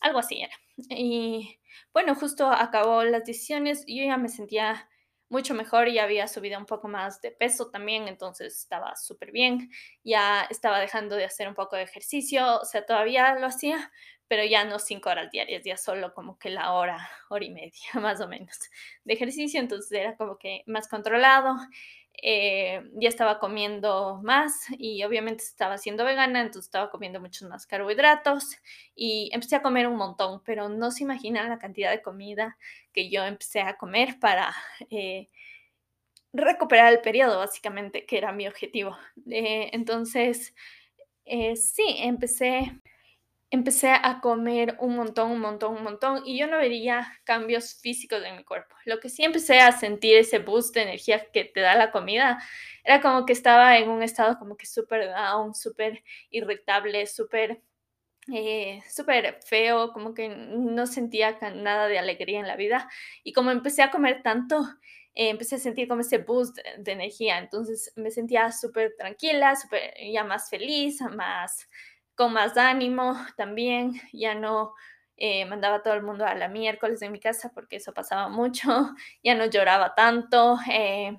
[0.00, 0.54] algo así era.
[0.76, 1.60] Y
[1.92, 4.88] bueno, justo acabó las 10 sesiones, yo ya me sentía
[5.28, 9.70] mucho mejor y había subido un poco más de peso también, entonces estaba súper bien,
[10.02, 13.92] ya estaba dejando de hacer un poco de ejercicio, o sea, todavía lo hacía,
[14.32, 17.72] pero ya no cinco horas diarias, ya solo como que la hora, hora y media
[18.00, 18.58] más o menos
[19.04, 21.54] de ejercicio, entonces era como que más controlado
[22.22, 27.66] eh, ya estaba comiendo más y obviamente estaba siendo vegana, entonces estaba comiendo muchos más
[27.66, 28.56] carbohidratos
[28.94, 32.56] y empecé a comer un montón, pero no se imaginan la cantidad de comida
[32.94, 34.50] que yo empecé a comer para
[34.88, 35.28] eh,
[36.32, 38.96] recuperar el periodo, básicamente, que era mi objetivo.
[39.30, 40.54] Eh, entonces,
[41.26, 42.80] sí, empecé
[43.52, 48.24] empecé a comer un montón, un montón, un montón y yo no vería cambios físicos
[48.24, 48.74] en mi cuerpo.
[48.86, 52.42] Lo que sí empecé a sentir ese boost de energía que te da la comida
[52.82, 57.60] era como que estaba en un estado como que súper down, súper irritable, súper
[58.32, 62.88] eh, súper feo, como que no sentía nada de alegría en la vida.
[63.22, 64.62] Y como empecé a comer tanto,
[65.14, 67.38] eh, empecé a sentir como ese boost de energía.
[67.38, 71.68] Entonces me sentía súper tranquila, súper ya más feliz, más
[72.28, 74.74] más ánimo también, ya no
[75.16, 78.28] eh, mandaba a todo el mundo a la miércoles de mi casa porque eso pasaba
[78.28, 78.68] mucho,
[79.22, 80.58] ya no lloraba tanto.
[80.70, 81.16] Eh,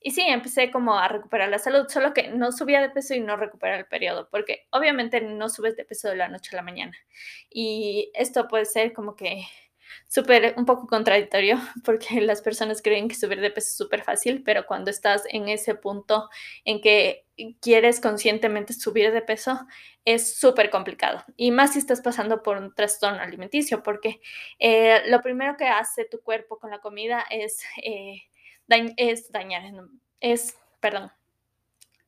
[0.00, 3.20] y sí, empecé como a recuperar la salud, solo que no subía de peso y
[3.20, 6.62] no recuperaba el periodo, porque obviamente no subes de peso de la noche a la
[6.62, 6.96] mañana.
[7.50, 9.44] Y esto puede ser como que
[10.06, 14.42] súper, un poco contradictorio, porque las personas creen que subir de peso es súper fácil,
[14.44, 16.28] pero cuando estás en ese punto
[16.64, 17.26] en que
[17.60, 19.66] quieres conscientemente subir de peso,
[20.04, 21.24] es súper complicado.
[21.36, 24.20] Y más si estás pasando por un trastorno alimenticio, porque
[24.58, 28.22] eh, lo primero que hace tu cuerpo con la comida es, eh,
[28.96, 29.62] es dañar,
[30.20, 31.12] es, perdón,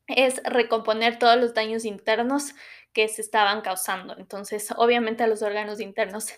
[0.07, 2.55] es recomponer todos los daños internos
[2.93, 4.17] que se estaban causando.
[4.19, 6.29] Entonces, obviamente a los órganos internos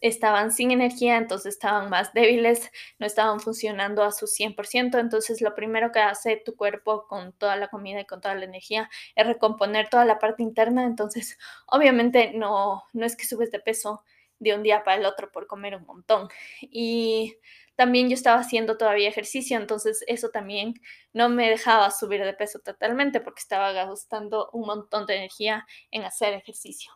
[0.00, 5.54] estaban sin energía, entonces estaban más débiles, no estaban funcionando a su 100%, entonces lo
[5.54, 9.26] primero que hace tu cuerpo con toda la comida y con toda la energía es
[9.26, 14.04] recomponer toda la parte interna, entonces obviamente no, no es que subes de peso
[14.40, 16.28] de un día para el otro por comer un montón.
[16.62, 17.36] Y
[17.76, 20.74] también yo estaba haciendo todavía ejercicio, entonces eso también
[21.12, 26.04] no me dejaba subir de peso totalmente porque estaba gastando un montón de energía en
[26.04, 26.92] hacer ejercicio.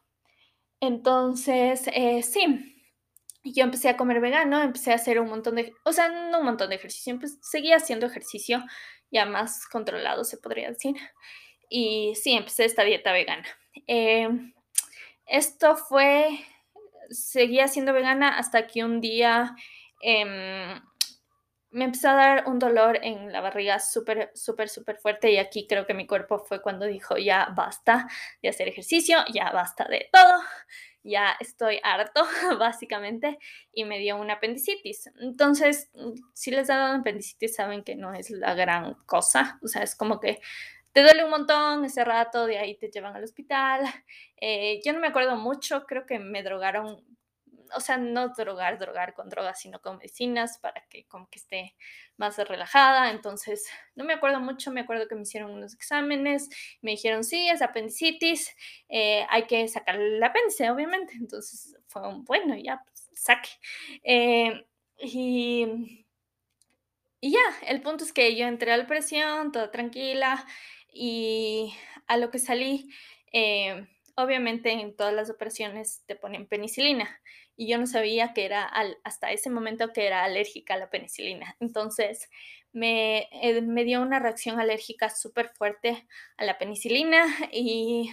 [0.81, 2.75] Entonces, eh, sí,
[3.45, 6.45] yo empecé a comer vegano, empecé a hacer un montón de, o sea, no un
[6.47, 8.65] montón de ejercicio, pues seguía haciendo ejercicio
[9.11, 10.97] ya más controlado, se podría decir.
[11.69, 13.47] Y sí, empecé esta dieta vegana.
[13.87, 14.55] Em,
[15.27, 16.41] esto fue,
[17.11, 19.55] seguía siendo vegana hasta que un día
[20.03, 20.81] em,
[21.71, 25.67] me empezó a dar un dolor en la barriga súper, súper, súper fuerte y aquí
[25.67, 28.07] creo que mi cuerpo fue cuando dijo ya basta
[28.43, 30.41] de hacer ejercicio, ya basta de todo
[31.05, 32.25] ya estoy harto,
[32.59, 33.38] básicamente,
[33.73, 35.11] y me dio una apendicitis.
[35.21, 39.69] Entonces, mm, si les da una apendicitis, saben que no es la gran cosa, o
[39.69, 40.40] sea, es como que
[40.93, 43.81] te duele un montón ese rato, de ahí te llevan al hospital.
[44.40, 47.05] Eh, yo no me acuerdo mucho, creo que me drogaron
[47.77, 51.75] o sea, no drogar, drogar con drogas, sino con medicinas para que como que esté
[52.17, 53.11] más relajada.
[53.11, 56.49] Entonces, no me acuerdo mucho, me acuerdo que me hicieron unos exámenes,
[56.83, 58.55] me dijeron, sí, es apendicitis,
[58.89, 61.15] eh, hay que sacar el apéndice, obviamente.
[61.15, 63.51] Entonces, fue un, bueno, ya, pues, saque.
[64.03, 64.67] Eh,
[64.99, 66.05] y,
[67.21, 70.47] ya, el punto es que yo entré a presión, toda tranquila,
[70.93, 71.75] y
[72.07, 72.89] a lo que salí,
[73.33, 77.21] eh, obviamente en todas las operaciones te ponen penicilina
[77.57, 78.71] y yo no sabía que era
[79.05, 81.57] hasta ese momento que era alérgica a la penicilina.
[81.61, 82.29] Entonces
[82.73, 88.11] me, eh, me dio una reacción alérgica súper fuerte a la penicilina y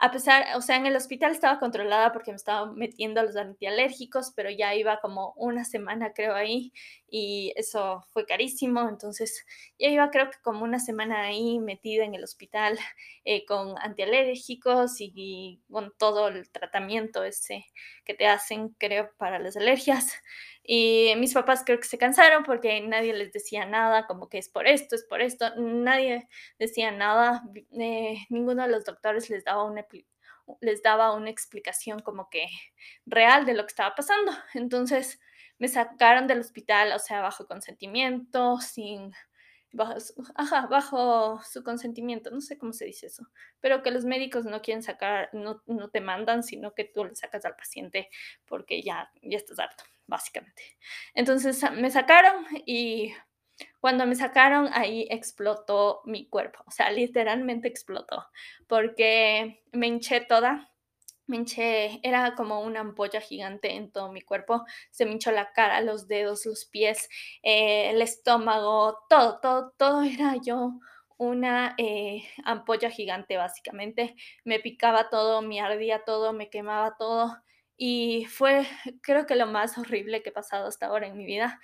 [0.00, 4.32] a pesar, o sea, en el hospital estaba controlada porque me estaba metiendo los antialérgicos,
[4.36, 6.72] pero ya iba como una semana creo ahí
[7.10, 9.44] y eso fue carísimo, entonces
[9.78, 12.78] ya iba creo que como una semana ahí metida en el hospital
[13.24, 17.66] eh, con antialérgicos y, y, con todo el tratamiento ese
[18.04, 20.12] que te hacen creo para las alergias.
[20.70, 24.50] Y mis papás creo que se cansaron porque nadie les decía nada, como que es
[24.50, 25.50] por esto, es por esto.
[25.56, 26.28] Nadie
[26.58, 27.42] decía nada.
[27.80, 29.86] Eh, ninguno de los doctores les daba una
[30.60, 32.46] les daba una explicación como que
[33.06, 34.30] real de lo que estaba pasando.
[34.52, 35.20] Entonces
[35.58, 39.12] me sacaron del hospital, o sea, bajo consentimiento, sin
[39.72, 39.94] bajo,
[40.68, 43.26] bajo su consentimiento, no sé cómo se dice eso,
[43.60, 47.14] pero que los médicos no quieren sacar, no, no te mandan, sino que tú le
[47.14, 48.10] sacas al paciente
[48.46, 50.62] porque ya, ya estás harto básicamente.
[51.14, 53.14] Entonces me sacaron y
[53.80, 58.26] cuando me sacaron ahí explotó mi cuerpo, o sea, literalmente explotó,
[58.66, 60.72] porque me hinché toda,
[61.26, 65.52] me hinché, era como una ampolla gigante en todo mi cuerpo, se me hinchó la
[65.52, 67.08] cara, los dedos, los pies,
[67.42, 70.72] eh, el estómago, todo, todo, todo era yo
[71.18, 77.36] una eh, ampolla gigante básicamente, me picaba todo, me ardía todo, me quemaba todo
[77.78, 78.66] y fue
[79.02, 81.60] creo que lo más horrible que he pasado hasta ahora en mi vida.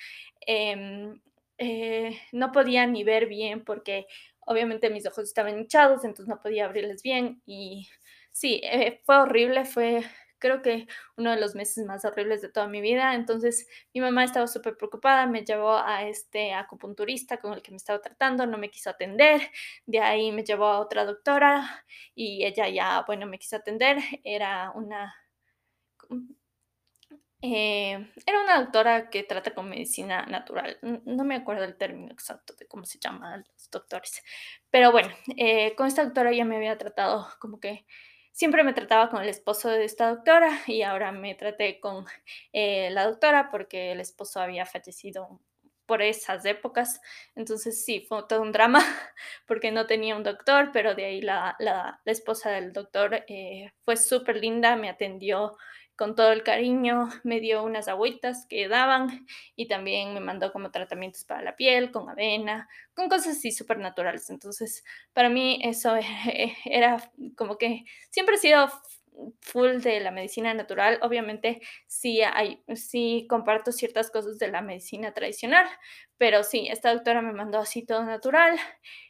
[0.47, 1.21] Em,
[1.59, 4.07] eh, no podía ni ver bien porque
[4.41, 7.89] obviamente mis ojos estaban hinchados, entonces no podía abrirles bien y
[8.33, 10.03] Sí, eh, fue horrible, fue
[10.39, 10.87] creo que
[11.17, 13.15] uno de los meses más horribles de toda mi vida.
[13.15, 17.77] Entonces, mi mamá estaba súper preocupada, me llevó a este acupunturista con el que me
[17.79, 19.41] estaba tratando, no me quiso atender.
[19.87, 21.85] De ahí me llevó a otra doctora
[22.15, 23.99] y ella ya, bueno, me quiso atender.
[24.25, 25.15] Era una
[27.43, 30.79] eh, era una doctora que trata con medicina natural.
[31.05, 34.23] No me acuerdo el término exacto de cómo se llaman los doctores.
[34.71, 37.87] Pero bueno, eh, con esta doctora ya me había tratado como que
[38.33, 42.07] siempre me trataba con el esposo de esta doctora y ahora me traté con
[42.53, 45.41] eh, la doctora porque el esposo había fallecido
[45.87, 47.01] por esas épocas.
[47.35, 48.81] Entonces sí, fue todo un drama
[49.47, 53.97] porque no tenía un doctor, pero de ahí la, la, esposa del doctor eh, fue
[53.97, 55.57] súper linda, me atendió
[55.97, 59.27] con todo el cariño, me dio unas agüitas que daban
[59.57, 63.79] y también me mandó como tratamientos para la piel, con avena, con cosas así súper
[63.79, 64.29] naturales.
[64.31, 65.95] Entonces, para mí eso
[66.65, 68.69] era como que siempre he sido
[69.41, 70.99] full de la medicina natural.
[71.03, 75.67] Obviamente sí, hay, sí comparto ciertas cosas de la medicina tradicional,
[76.19, 78.59] pero sí, esta doctora me mandó así todo natural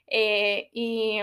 [0.07, 1.20] eh, y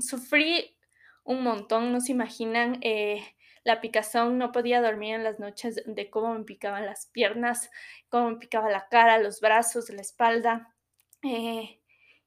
[0.00, 0.76] sufrí
[1.24, 2.78] un montón, no se imaginan.
[2.82, 3.22] Eh,
[3.68, 7.70] la picazón, no podía dormir en las noches de cómo me picaban las piernas,
[8.08, 10.74] cómo me picaba la cara, los brazos, la espalda.
[11.22, 11.78] Eh,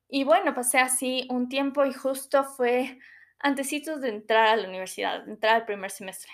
[0.08, 3.00] y bueno, pasé así un tiempo y justo fue
[3.40, 6.32] antecitos de entrar a la universidad, entrar al primer semestre.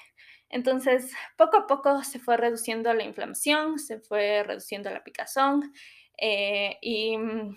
[0.50, 5.74] Entonces, poco a poco se fue reduciendo la inflamación, se fue reduciendo la picazón
[6.18, 7.56] eh, y mm,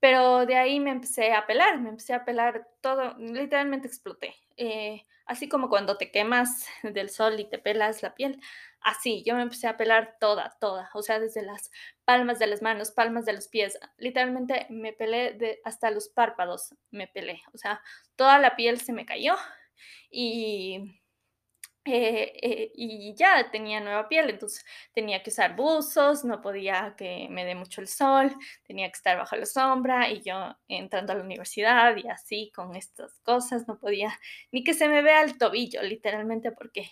[0.00, 4.34] pero de ahí me empecé a pelar, me empecé a pelar todo, literalmente exploté.
[4.58, 5.02] Eh,
[5.32, 8.40] así como cuando te quemas del sol y te pelas la piel,
[8.80, 11.70] así, yo me empecé a pelar toda, toda, o sea, desde las
[12.04, 16.74] palmas de las manos, palmas de los pies, literalmente me pelé de, hasta los párpados,
[16.90, 17.82] me pelé, o sea,
[18.16, 19.34] toda la piel se me cayó
[20.10, 21.01] y
[21.84, 27.26] eh, eh, y ya tenía nueva piel, entonces tenía que usar buzos, no podía que
[27.28, 28.32] me dé mucho el sol,
[28.64, 32.76] tenía que estar bajo la sombra y yo entrando a la universidad y así con
[32.76, 34.16] estas cosas no podía
[34.52, 36.88] ni que se me vea el tobillo, literalmente porque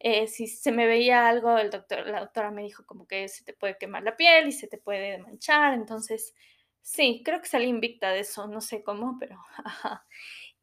[0.00, 3.44] eh, si se me veía algo, el doctor, la doctora me dijo como que se
[3.44, 6.34] te puede quemar la piel y se te puede manchar, entonces
[6.82, 10.04] sí, creo que salí invicta de eso, no sé cómo, pero ajá.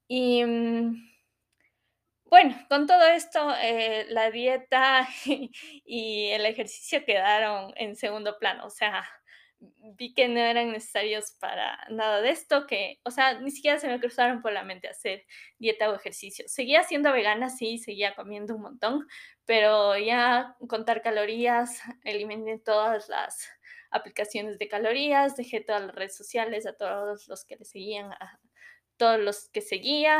[0.07, 0.43] Y...
[2.33, 5.07] Bueno, con todo esto, eh, la dieta
[5.85, 9.03] y el ejercicio quedaron en segundo plano, o sea,
[9.59, 13.87] vi que no eran necesarios para nada de esto, que, o sea, ni siquiera se
[13.87, 15.27] me cruzaron por la mente hacer
[15.59, 16.45] dieta o ejercicio.
[16.47, 19.07] Seguía siendo vegana, sí, seguía comiendo un montón,
[19.45, 23.47] pero ya contar calorías, eliminé todas las
[23.91, 28.39] aplicaciones de calorías, dejé todas las redes sociales a todos los que le seguían, a
[28.97, 30.19] todos los que seguía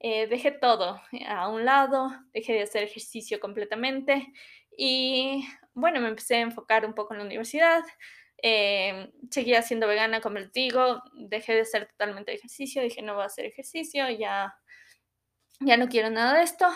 [0.00, 4.32] eh, dejé todo a un lado, dejé de hacer ejercicio completamente
[4.76, 7.82] y bueno, me empecé a enfocar un poco en la universidad.
[8.42, 13.22] Eh, seguía siendo vegana, como les digo, dejé de hacer totalmente ejercicio, dije no voy
[13.22, 14.54] a hacer ejercicio, ya,
[15.60, 16.66] ya no quiero nada de esto.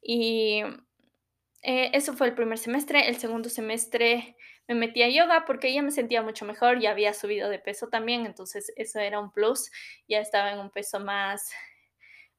[0.00, 0.62] Y
[1.62, 3.08] eh, eso fue el primer semestre.
[3.08, 4.36] El segundo semestre
[4.68, 7.88] me metí a yoga porque ya me sentía mucho mejor, ya había subido de peso
[7.88, 9.70] también, entonces eso era un plus,
[10.08, 11.50] ya estaba en un peso más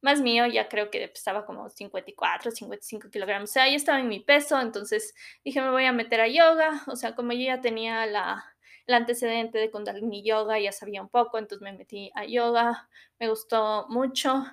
[0.01, 4.07] más mío, ya creo que pesaba como 54, 55 kilogramos, o sea, ya estaba en
[4.07, 7.61] mi peso, entonces dije, me voy a meter a yoga, o sea, como yo ya
[7.61, 8.43] tenía la,
[8.87, 12.87] el antecedente de Kundalini Yoga, ya sabía un poco, entonces me metí a yoga,
[13.19, 14.45] me gustó mucho.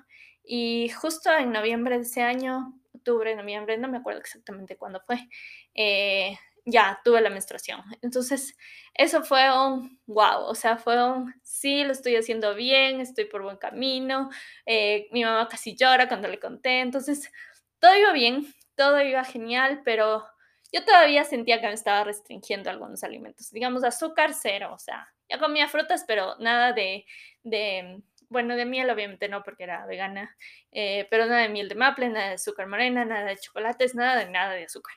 [0.43, 5.29] Y justo en noviembre de ese año, octubre, noviembre, no me acuerdo exactamente cuándo fue,
[5.73, 7.81] eh, ya tuve la menstruación.
[8.01, 8.57] Entonces,
[8.93, 13.43] eso fue un wow, o sea, fue un sí, lo estoy haciendo bien, estoy por
[13.43, 14.29] buen camino.
[14.65, 16.79] Eh, mi mamá casi llora cuando le conté.
[16.81, 17.31] Entonces,
[17.79, 20.25] todo iba bien, todo iba genial, pero
[20.71, 23.51] yo todavía sentía que me estaba restringiendo algunos alimentos.
[23.51, 27.05] Digamos, azúcar cero, o sea, ya comía frutas, pero nada de,
[27.43, 30.35] de bueno, de miel obviamente no, porque era vegana,
[30.71, 34.17] eh, pero nada de miel de maple, nada de azúcar morena, nada de chocolates, nada
[34.25, 34.95] de nada de azúcar.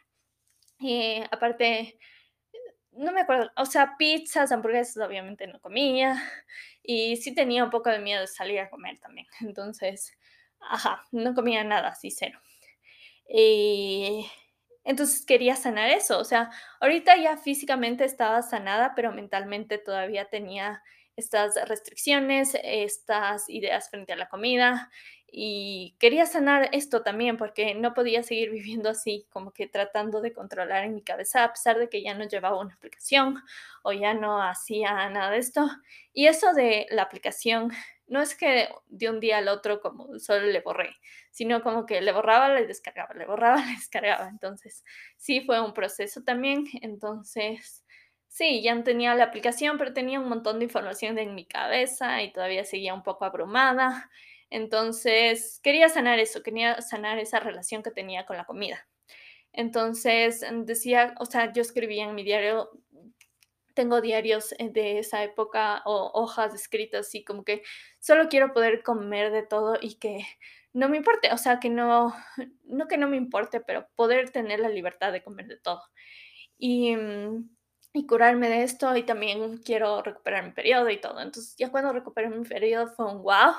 [0.79, 1.99] Y aparte,
[2.93, 6.23] no me acuerdo, o sea, pizzas, hamburguesas obviamente no comía
[6.83, 9.27] y sí tenía un poco de miedo de salir a comer también.
[9.41, 10.13] Entonces,
[10.61, 12.41] ajá, no comía nada, así cero.
[13.29, 14.27] Y
[14.85, 16.51] entonces quería sanar eso, o sea,
[16.81, 20.83] ahorita ya físicamente estaba sanada, pero mentalmente todavía tenía
[21.17, 24.91] estas restricciones, estas ideas frente a la comida
[25.29, 30.33] y quería sanar esto también porque no podía seguir viviendo así, como que tratando de
[30.33, 33.43] controlar en mi cabeza, a pesar de que ya no llevaba una aplicación
[33.83, 35.69] o ya no hacía nada de esto.
[36.13, 37.71] Y eso de la aplicación,
[38.09, 40.97] no es que de un día al otro como solo le borré,
[41.31, 44.29] sino como que le borraba, le descargaba, le borraba, le descargaba.
[44.29, 44.85] Entonces,
[45.17, 46.65] sí fue un proceso también.
[46.83, 47.85] Entonces,
[48.37, 52.33] sí, ya tenía la aplicación, pero tenía un montón de información en mi cabeza y
[52.33, 54.11] todavía seguía un poco abrumada.
[54.51, 58.87] Entonces, quería sanar eso, quería sanar esa relación que tenía con la comida.
[59.53, 62.71] Entonces, decía, o sea, yo escribía en mi diario,
[63.75, 67.63] tengo diarios eh, de esa época o hojas escritas así como que
[68.01, 70.27] solo quiero poder comer de todo y que
[70.75, 72.15] no me importe, o sea, que no,
[72.65, 75.83] no que no me importe, pero poder tener la libertad de comer de todo.
[76.59, 77.56] Y, mm,
[77.97, 81.21] y curarme de esto y también quiero recuperar mi periodo y todo.
[81.21, 83.55] Entonces ya cuando recuperé mi periodo fue un wow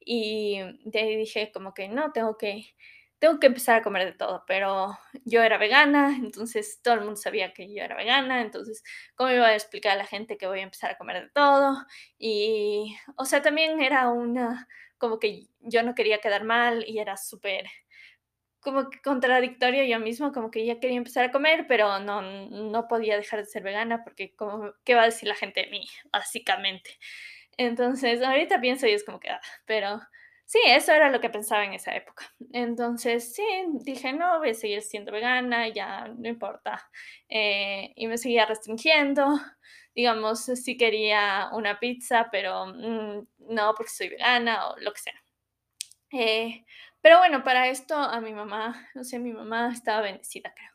[0.00, 2.74] y de ahí dije como que no, tengo que,
[3.18, 7.16] tengo que empezar a comer de todo, pero yo era vegana, entonces todo el mundo
[7.16, 8.82] sabía que yo era vegana, entonces
[9.14, 11.76] cómo iba a explicar a la gente que voy a empezar a comer de todo
[12.18, 14.68] y, o sea, también era una,
[14.98, 17.66] como que yo no quería quedar mal y era súper
[18.60, 22.88] como que contradictorio yo mismo, como que ya quería empezar a comer, pero no, no
[22.88, 25.86] podía dejar de ser vegana porque como, ¿qué va a decir la gente de mí?
[26.12, 26.98] Básicamente.
[27.56, 30.00] Entonces, ahorita pienso y es como que, ah, pero
[30.46, 32.24] sí, eso era lo que pensaba en esa época.
[32.52, 33.44] Entonces, sí,
[33.82, 36.90] dije, no, voy a seguir siendo vegana, ya no importa.
[37.28, 39.38] Eh, y me seguía restringiendo.
[39.94, 45.22] Digamos, sí quería una pizza, pero mm, no porque soy vegana o lo que sea.
[46.12, 46.64] Eh,
[47.00, 50.70] pero bueno, para esto a mi mamá, no sé, mi mamá estaba bendecida, creo.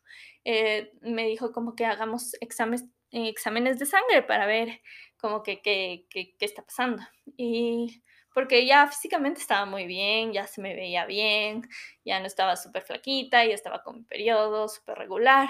[0.45, 4.81] Eh, me dijo como que hagamos exámenes, exámenes de sangre para ver
[5.17, 6.05] como que qué
[6.39, 7.03] está pasando.
[7.37, 8.03] Y
[8.35, 11.61] porque ya físicamente estaba muy bien, ya se me veía bien,
[12.03, 15.47] ya no estaba súper flaquita, ya estaba con mi periodo súper regular.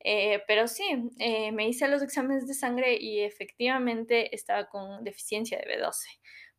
[0.00, 0.84] Eh, pero sí,
[1.20, 5.94] eh, me hice los exámenes de sangre y efectivamente estaba con deficiencia de B12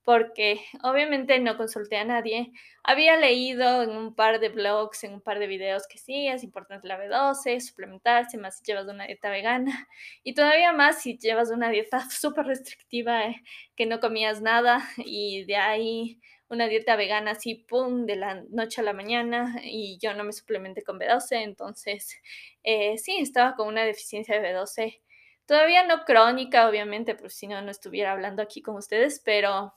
[0.08, 2.54] porque obviamente no consulté a nadie.
[2.82, 6.46] Había leído en un par de blogs, en un par de videos que sí, es
[6.46, 9.90] importante la B12, suplementarse, más si llevas una dieta vegana
[10.24, 13.44] y todavía más si llevas una dieta súper restrictiva, eh,
[13.76, 18.80] que no comías nada y de ahí una dieta vegana así, pum, de la noche
[18.80, 22.16] a la mañana y yo no me suplementé con B12, entonces
[22.64, 25.02] eh, sí, estaba con una deficiencia de B12.
[25.46, 29.74] Todavía no crónica, obviamente, porque si no, no estuviera hablando aquí con ustedes, pero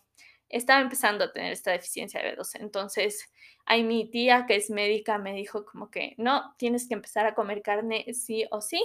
[0.51, 2.61] estaba empezando a tener esta deficiencia de B12.
[2.61, 3.33] Entonces,
[3.65, 7.35] ahí mi tía, que es médica, me dijo como que no, tienes que empezar a
[7.35, 8.83] comer carne sí o sí.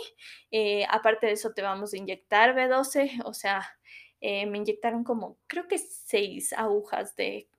[0.52, 3.24] Eh, aparte de eso, te vamos a inyectar B12.
[3.26, 3.78] O sea,
[4.22, 7.50] eh, me inyectaron como, creo que seis agujas de,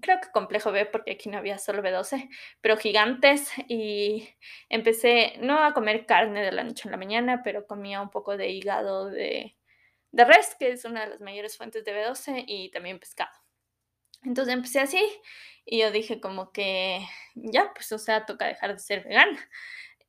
[0.00, 2.28] creo que complejo B, porque aquí no había solo B12,
[2.60, 3.50] pero gigantes.
[3.68, 4.28] Y
[4.68, 8.36] empecé no a comer carne de la noche a la mañana, pero comía un poco
[8.36, 9.57] de hígado de
[10.12, 13.30] de res, que es una de las mayores fuentes de B12, y también pescado.
[14.22, 15.00] Entonces empecé así
[15.64, 17.00] y yo dije como que
[17.34, 19.38] ya, pues o sea, toca dejar de ser vegana.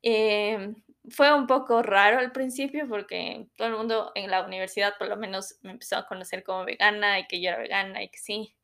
[0.01, 0.75] Em,
[1.09, 5.17] fue un poco raro al principio porque todo el mundo en la universidad por lo
[5.17, 8.55] menos me empezó a conocer como vegana y que yo era vegana y que sí.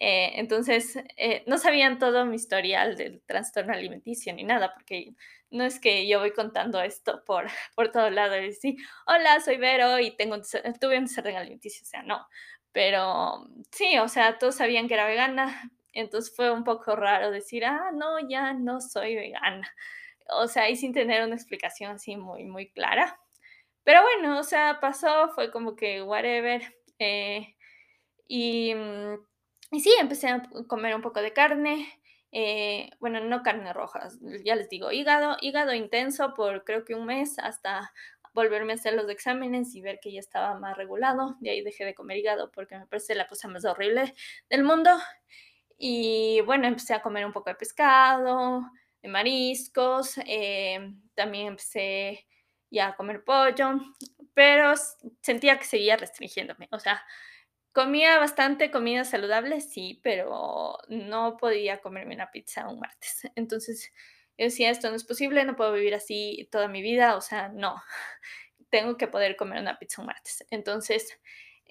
[0.00, 5.14] Eh, entonces, eh, no sabían todo mi historial del trastorno alimenticio ni nada, porque
[5.50, 7.46] no es que yo voy contando esto por,
[7.76, 8.76] por todo lado y decir,
[9.06, 10.36] hola, soy Vero y tengo,
[10.80, 12.26] tuve un desorden alimenticio, o sea, no.
[12.72, 17.64] Pero sí, o sea, todos sabían que era vegana, entonces fue un poco raro decir,
[17.64, 19.68] ah, no, ya no soy vegana.
[20.30, 23.18] O sea, y sin tener una explicación así muy, muy clara.
[23.84, 26.62] Pero bueno, o sea, pasó, fue como que whatever.
[26.98, 27.56] Eh,
[28.28, 29.14] y, mm,
[29.70, 31.88] y sí, empecé a comer un poco de carne.
[32.32, 34.08] Eh, bueno, no carne roja,
[34.44, 37.90] ya les digo, hígado, hígado intenso por creo que un mes hasta
[38.34, 41.36] volverme a hacer los exámenes y ver que ya estaba más regulado.
[41.40, 44.14] De ahí dejé de comer hígado porque me parece la cosa más horrible
[44.50, 44.90] del mundo.
[45.78, 48.62] Y bueno, empecé a comer un poco de pescado,
[49.02, 52.26] de mariscos, eh, también empecé
[52.70, 53.80] ya a comer pollo,
[54.34, 54.74] pero
[55.22, 56.68] sentía que seguía restringiéndome.
[56.72, 57.02] O sea,
[57.78, 63.22] Comía bastante comida saludable, sí, pero no podía comerme una pizza un martes.
[63.36, 63.92] Entonces,
[64.36, 67.50] yo decía, esto no es posible, no puedo vivir así toda mi vida, o sea,
[67.50, 67.80] no,
[68.68, 70.44] tengo que poder comer una pizza un martes.
[70.50, 71.20] Entonces,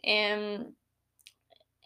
[0.02, 0.74] em,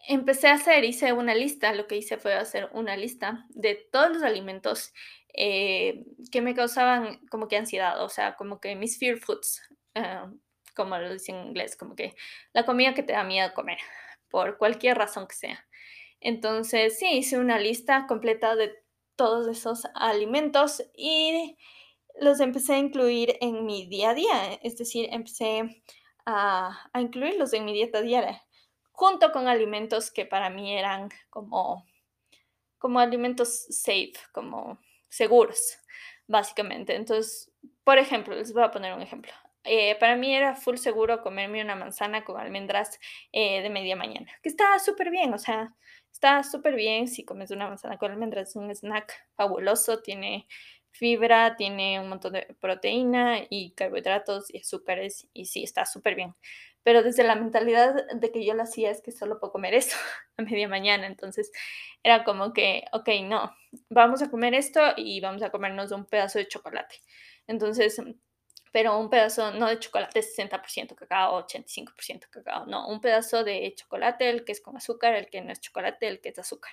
[0.06, 4.12] empecé a hacer, hice una lista, lo que hice fue hacer una lista de todos
[4.12, 4.92] los alimentos
[5.34, 9.60] eh, que me causaban como que ansiedad, o sea, como que mis fear foods,
[9.96, 10.30] ah,
[10.76, 12.14] como lo dicen en inglés, como que
[12.52, 13.78] la comida que te da miedo comer,
[14.32, 15.68] por cualquier razón que sea.
[16.18, 18.72] Entonces, sí, hice una lista completa de
[19.14, 21.56] todos esos alimentos y
[22.20, 25.82] los empecé a incluir en mi día a día, es decir, empecé
[26.26, 28.42] a, incluirlos en mi dieta diaria,
[28.92, 31.86] junto con alimentos que para mí eran como,
[32.78, 34.78] como alimentos safe, como
[35.08, 35.78] seguros,
[36.26, 36.94] básicamente.
[36.94, 37.52] Entonces,
[37.84, 39.32] por ejemplo, les voy a poner un ejemplo.
[39.64, 42.98] Eh, para mí era full seguro comerme una manzana con almendras
[43.32, 45.74] eh, de media mañana, que está súper bien, o sea,
[46.12, 50.46] está súper bien si comes una manzana con almendras, es un snack fabuloso, tiene
[50.90, 56.34] fibra, tiene un montón de proteína y carbohidratos y azúcares y sí, está súper bien.
[56.84, 59.96] Pero desde la mentalidad de que yo lo hacía es que solo puedo comer eso
[60.36, 61.52] a media mañana, entonces
[62.02, 63.54] era como que, ok, no,
[63.88, 66.96] vamos a comer esto y vamos a comernos un pedazo de chocolate.
[67.46, 68.00] Entonces,
[68.72, 74.30] pero un pedazo no de chocolate 60% cacao, 85% cacao, no, un pedazo de chocolate,
[74.30, 76.72] el que es con azúcar, el que no es chocolate, el que es azúcar.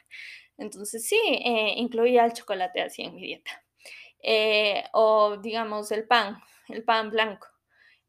[0.57, 3.63] Entonces sí, eh, incluía el chocolate así en mi dieta.
[4.21, 7.47] Eh, o digamos el pan, el pan blanco.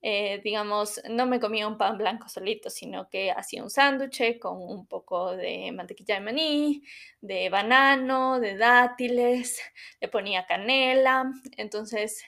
[0.03, 4.57] Eh, digamos, no me comía un pan blanco solito, sino que hacía un sándwich con
[4.63, 6.83] un poco de mantequilla de maní,
[7.21, 9.61] de banano, de dátiles,
[10.01, 12.25] le ponía canela, entonces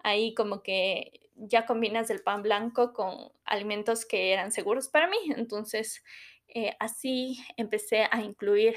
[0.00, 5.18] ahí como que ya combinas el pan blanco con alimentos que eran seguros para mí,
[5.36, 6.02] entonces
[6.48, 8.74] eh, así empecé a incluir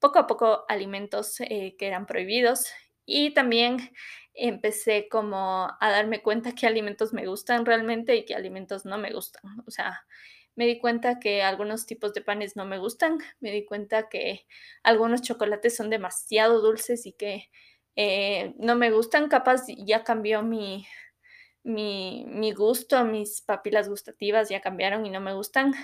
[0.00, 2.66] poco a poco alimentos que eran prohibidos
[3.04, 3.92] y también
[4.34, 9.12] empecé como a darme cuenta qué alimentos me gustan realmente y qué alimentos no me
[9.12, 9.42] gustan.
[9.66, 10.06] O sea,
[10.54, 14.46] me di cuenta que algunos tipos de panes no me gustan, me di cuenta que
[14.82, 17.50] algunos chocolates son demasiado dulces y que
[17.96, 20.86] eh, no me gustan, capaz ya cambió mi,
[21.64, 25.74] mi, gusto, mis papilas gustativas ya cambiaron y no me gustan.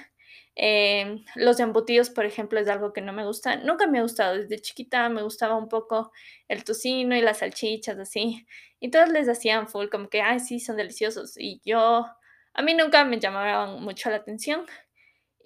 [0.55, 3.57] Em, los embutidos, por ejemplo, es algo que no me gusta.
[3.57, 4.37] Nunca me ha gustado.
[4.39, 6.13] Desde chiquita me gustaba un poco
[6.49, 8.47] el tocino y las salchichas, así.
[8.81, 11.37] Y todos les hacían full, como que, ay, sí, son deliciosos.
[11.39, 12.07] Y yo,
[12.55, 14.67] a mí nunca me llamaban mucho la atención.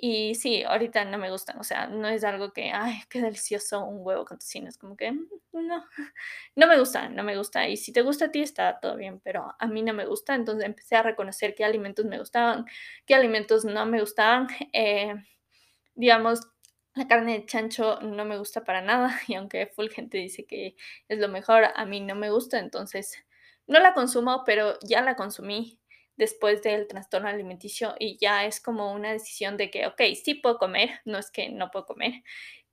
[0.02, 3.84] Y sí, ahorita no me gustan, o sea, no es algo que, ay, qué delicioso
[3.84, 5.84] un huevo con tocino, es como que, mm, no,
[6.56, 7.68] no me gusta, no me gusta.
[7.68, 10.34] Y si te gusta a ti, está todo bien, pero a mí no me gusta,
[10.34, 12.64] entonces empecé a reconocer qué alimentos me gustaban,
[13.06, 14.48] qué alimentos no me gustaban.
[14.72, 15.14] Eh,
[15.94, 16.40] digamos,
[16.94, 20.76] la carne de chancho no me gusta para nada, y aunque full gente dice que
[21.08, 23.16] es lo mejor, a mí no me gusta, entonces
[23.66, 25.79] no la consumo, pero ya la consumí
[26.16, 30.58] después del trastorno alimenticio y ya es como una decisión de que, ok, sí puedo
[30.58, 32.22] comer, no es que no puedo comer,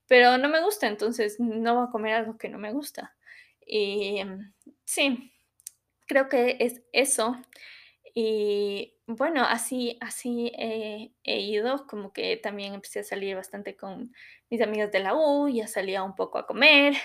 [0.07, 3.15] pero no me gusta, entonces no voy a comer algo que no me gusta.
[3.65, 4.53] Y mm,
[4.85, 5.33] sí,
[6.07, 7.37] creo que es eso.
[8.13, 14.11] Y bueno, así, así he ido, como que también empecé a salir bastante con
[14.49, 16.95] mis amigas de la U, ya salía un poco a comer,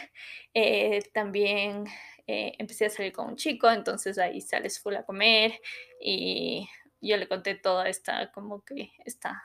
[0.54, 1.84] eh, también
[2.26, 5.60] eh, empecé a salir con un chico, entonces ahí sales full a comer
[6.00, 6.68] y
[7.00, 9.42] yo le conté toda esta, como que esta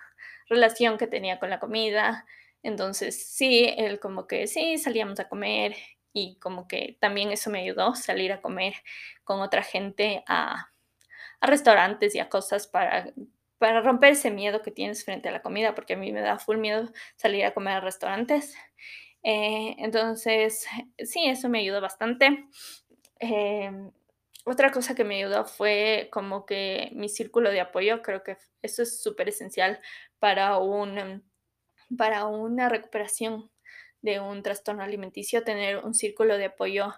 [0.48, 2.26] relación que tenía con la comida.
[2.64, 5.76] Entonces sí, él como que sí, salíamos a comer
[6.14, 8.74] y como que también eso me ayudó, salir a comer
[9.24, 10.72] con otra gente a,
[11.40, 13.14] a restaurantes y a cosas para,
[13.58, 16.40] para romper ese miedo que tienes frente a la comida, porque a mí me da
[16.40, 18.56] full miedo salir a comer a restaurantes.
[19.24, 20.66] Eh, entonces,
[21.00, 22.48] sí, eso me ayudó bastante.
[23.20, 23.92] Em,
[24.46, 28.84] otra cosa que me ayudó fue como que mi círculo de apoyo, creo que eso
[28.84, 29.80] es súper esencial
[30.20, 31.24] para, un,
[31.98, 33.52] para una recuperación
[34.02, 36.94] de un trastorno alimenticio, tener un círculo de apoyo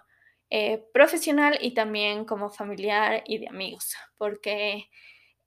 [0.50, 4.88] eh, profesional y también como familiar y de amigos, porque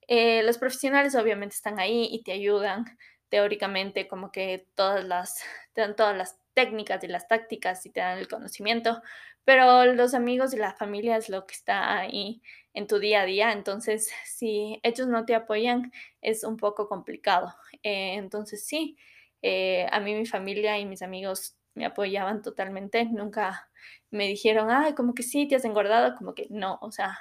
[0.07, 2.85] eh, los profesionales obviamente están ahí y te ayudan
[3.29, 5.43] teóricamente como que todas las,
[5.73, 9.01] te todas las técnicas y las tácticas y te dan el conocimiento,
[9.45, 12.41] pero los amigos y la familia es lo que está ahí
[12.73, 15.91] en tu día a día, entonces si ellos no te apoyan
[16.21, 17.53] es un poco complicado.
[17.83, 18.97] Eh, entonces sí,
[19.41, 23.69] eh, a mí mi familia y mis amigos me apoyaban totalmente, nunca
[24.11, 27.17] me dijeron, ay, como que sí, te has engordado, como que no, o sea,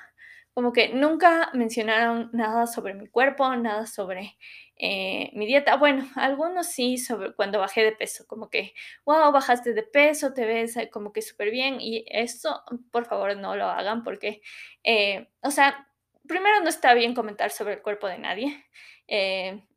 [0.55, 4.37] como que nunca mencionaron nada sobre mi cuerpo, nada sobre
[4.77, 5.77] eh, mi dieta.
[5.77, 8.75] Bueno, algunos sí sobre cuando bajé de peso, como que,
[9.05, 11.81] wow, bajaste de peso, te ves eh, como que súper bien.
[11.81, 14.43] Y esto, por favor, no lo hagan porque,
[14.85, 15.89] eh, o sea,
[16.27, 18.65] primero no está bien comentar sobre el cuerpo de nadie.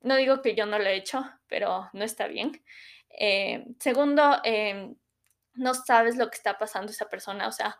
[0.02, 2.64] no digo que yo no lo he hecho, pero no está bien.
[3.80, 4.96] Segundo, em,
[5.56, 7.78] no sabes lo que está pasando esa persona, o sea,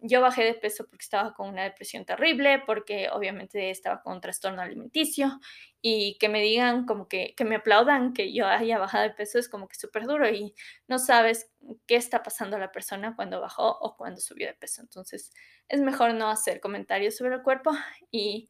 [0.00, 4.20] yo bajé de peso porque estaba con una depresión terrible, porque obviamente estaba con un
[4.20, 5.40] trastorno alimenticio
[5.80, 9.38] y que me digan como que, que me aplaudan que yo haya bajado de peso
[9.38, 10.54] es como que súper duro y
[10.88, 11.50] no sabes
[11.86, 14.82] qué está pasando la persona cuando bajó o cuando subió de peso.
[14.82, 15.32] Entonces
[15.68, 17.72] es mejor no hacer comentarios sobre el cuerpo
[18.10, 18.48] y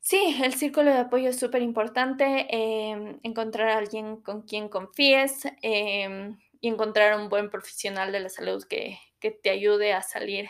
[0.00, 5.44] sí, el círculo de apoyo es súper importante, em, encontrar a alguien con quien confíes.
[5.62, 8.98] Em, y encontrar un buen profesional de la salud que,
[9.42, 10.48] te ayude a salir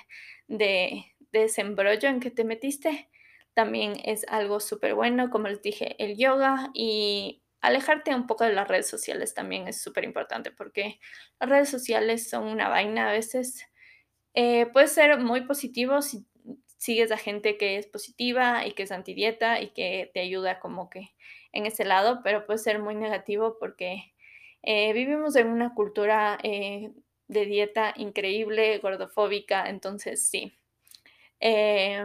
[0.49, 3.09] de, ese embrollo en que te metiste.
[3.55, 8.53] También es algo súper bueno, como les dije, el yoga y alejarte un poco de
[8.53, 11.01] las redes sociales también es súper importante porque
[11.41, 13.67] las redes sociales son una vaina a veces.
[14.35, 16.27] Eh, puede ser muy positivo si
[16.77, 20.91] sigues a gente que es positiva y que es antidieta y que te ayuda como
[20.91, 21.15] que
[21.53, 24.15] en ese lado, pero puede ser muy negativo porque
[24.67, 26.91] eh, vivimos en una cultura eh,
[27.29, 30.59] de dieta increíble, gordofóbica, entonces sí.
[31.39, 32.05] Eh,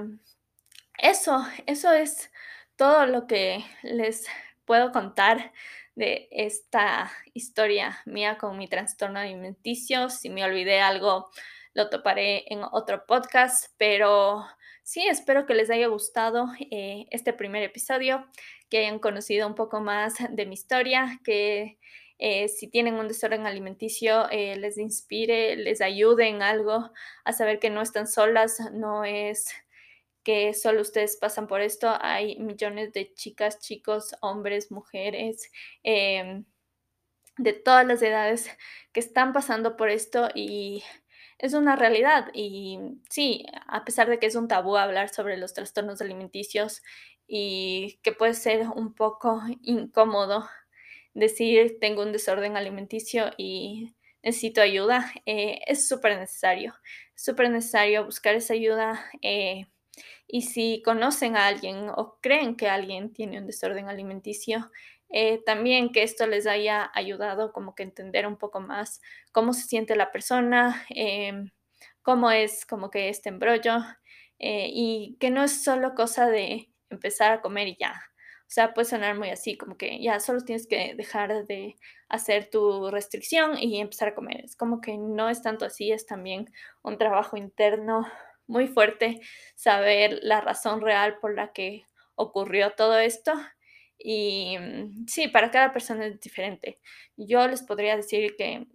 [1.00, 2.32] eso, eso es
[2.76, 4.28] todo lo que les
[4.66, 5.52] puedo contar
[5.96, 10.12] de esta historia mía con mi trastorno alimenticio.
[10.12, 11.32] Si me olvidé algo,
[11.74, 14.46] lo toparé en otro podcast, pero
[14.84, 18.28] sí, espero que les haya gustado este primer episodio,
[18.70, 21.80] que hayan conocido un poco más de mi historia, que
[22.22, 26.92] eh, si tienen un desorden alimenticio, eh, les inspire, les ayude en algo
[27.26, 29.50] a saber que no están solas, no es
[30.24, 35.52] que solo ustedes pasan por esto, hay millones de chicas, chicos, hombres, mujeres,
[35.84, 36.46] em,
[37.38, 38.50] de todas las edades
[38.94, 40.84] que están pasando por esto y
[41.40, 42.28] es una realidad.
[42.34, 46.84] Y sí, a pesar de que es un tabú hablar sobre los trastornos alimenticios
[47.28, 50.48] y que puede ser un poco incómodo,
[51.14, 56.76] decir tengo un desorden alimenticio y necesito ayuda, eh, es súper necesario,
[57.16, 59.06] súper necesario buscar esa ayuda.
[59.22, 59.66] Eh,
[60.28, 64.72] y si conocen a alguien o creen que alguien tiene un desorden alimenticio,
[65.10, 69.02] eh, también que esto les haya ayudado como que entender un poco más
[69.34, 71.52] cómo se siente la persona, em,
[72.04, 73.78] cómo es como que este embrollo
[74.40, 78.11] y que no es solo cosa de empezar a comer y ya.
[78.52, 81.78] O sea, puede sonar muy así, como que ya solo tienes que dejar de
[82.10, 84.44] hacer tu restricción y empezar a comer.
[84.44, 88.06] Es como que no es tanto así, es también un trabajo interno
[88.48, 89.22] muy fuerte,
[89.56, 91.86] saber la razón real por la que
[92.16, 93.32] ocurrió todo esto.
[93.98, 96.82] Y mm, sí, para cada persona es diferente.
[97.16, 98.68] Yo les podría decir que,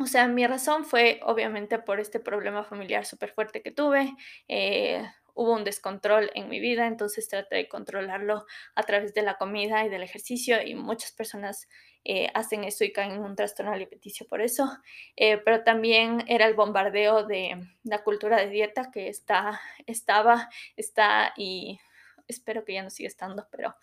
[0.00, 4.12] o sea, mi razón fue obviamente por este problema familiar súper fuerte que tuve.
[4.48, 9.36] Eh, hubo un descontrol en mi vida, entonces traté de controlarlo a través de la
[9.36, 11.68] comida y del ejercicio y muchas personas
[12.04, 14.70] eh, hacen eso y caen en un trastorno alimenticio por eso,
[15.16, 21.32] eh, pero también era el bombardeo de la cultura de dieta que está, estaba, está
[21.36, 21.80] y
[22.28, 23.74] espero que ya no siga estando, pero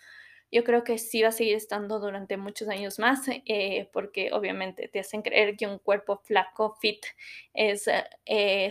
[0.54, 4.89] yo creo que sí va a seguir estando durante muchos años más, eh, porque obviamente
[4.89, 7.06] te hacen creer que un cuerpo flaco, fit,
[7.54, 7.89] es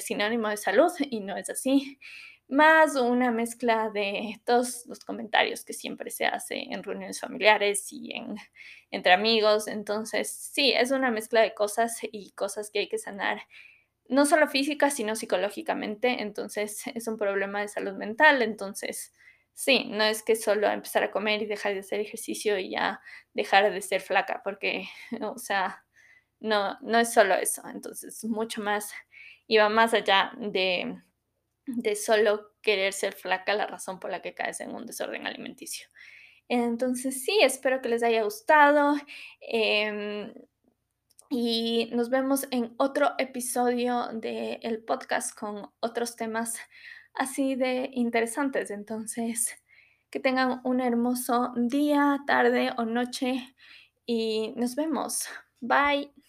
[0.05, 1.99] sinónimo de salud y no es así
[2.51, 8.12] más una mezcla de todos los comentarios que siempre se hace en reuniones familiares y
[8.12, 8.36] en,
[8.90, 9.68] entre amigos.
[9.68, 13.42] Entonces, sí, es una mezcla de cosas y cosas que hay que sanar,
[14.09, 16.22] no solo física, sino psicológicamente.
[16.22, 18.42] Entonces, es un problema de salud mental.
[18.42, 19.12] Entonces,
[19.55, 23.01] sí, no es que solo empezar a comer y dejar de hacer ejercicio y ya
[23.32, 24.88] dejar de ser flaca, porque,
[25.22, 25.84] o sea,
[26.40, 27.62] no, no es solo eso.
[27.68, 28.92] Entonces, mucho más,
[29.46, 31.01] iba más allá de
[31.77, 35.89] de solo querer ser flaca la razón por la que caes en un desorden alimenticio.
[36.49, 38.97] Entonces sí, espero que les haya gustado.
[39.41, 40.33] Em,
[41.31, 46.59] y nos vemos en otro episodio del podcast con otros temas
[47.14, 48.71] así de interesantes.
[48.71, 49.57] Entonces,
[50.11, 53.55] que tengan un hermoso día, tarde o noche
[54.05, 55.29] y nos vemos.
[55.61, 56.20] Bye.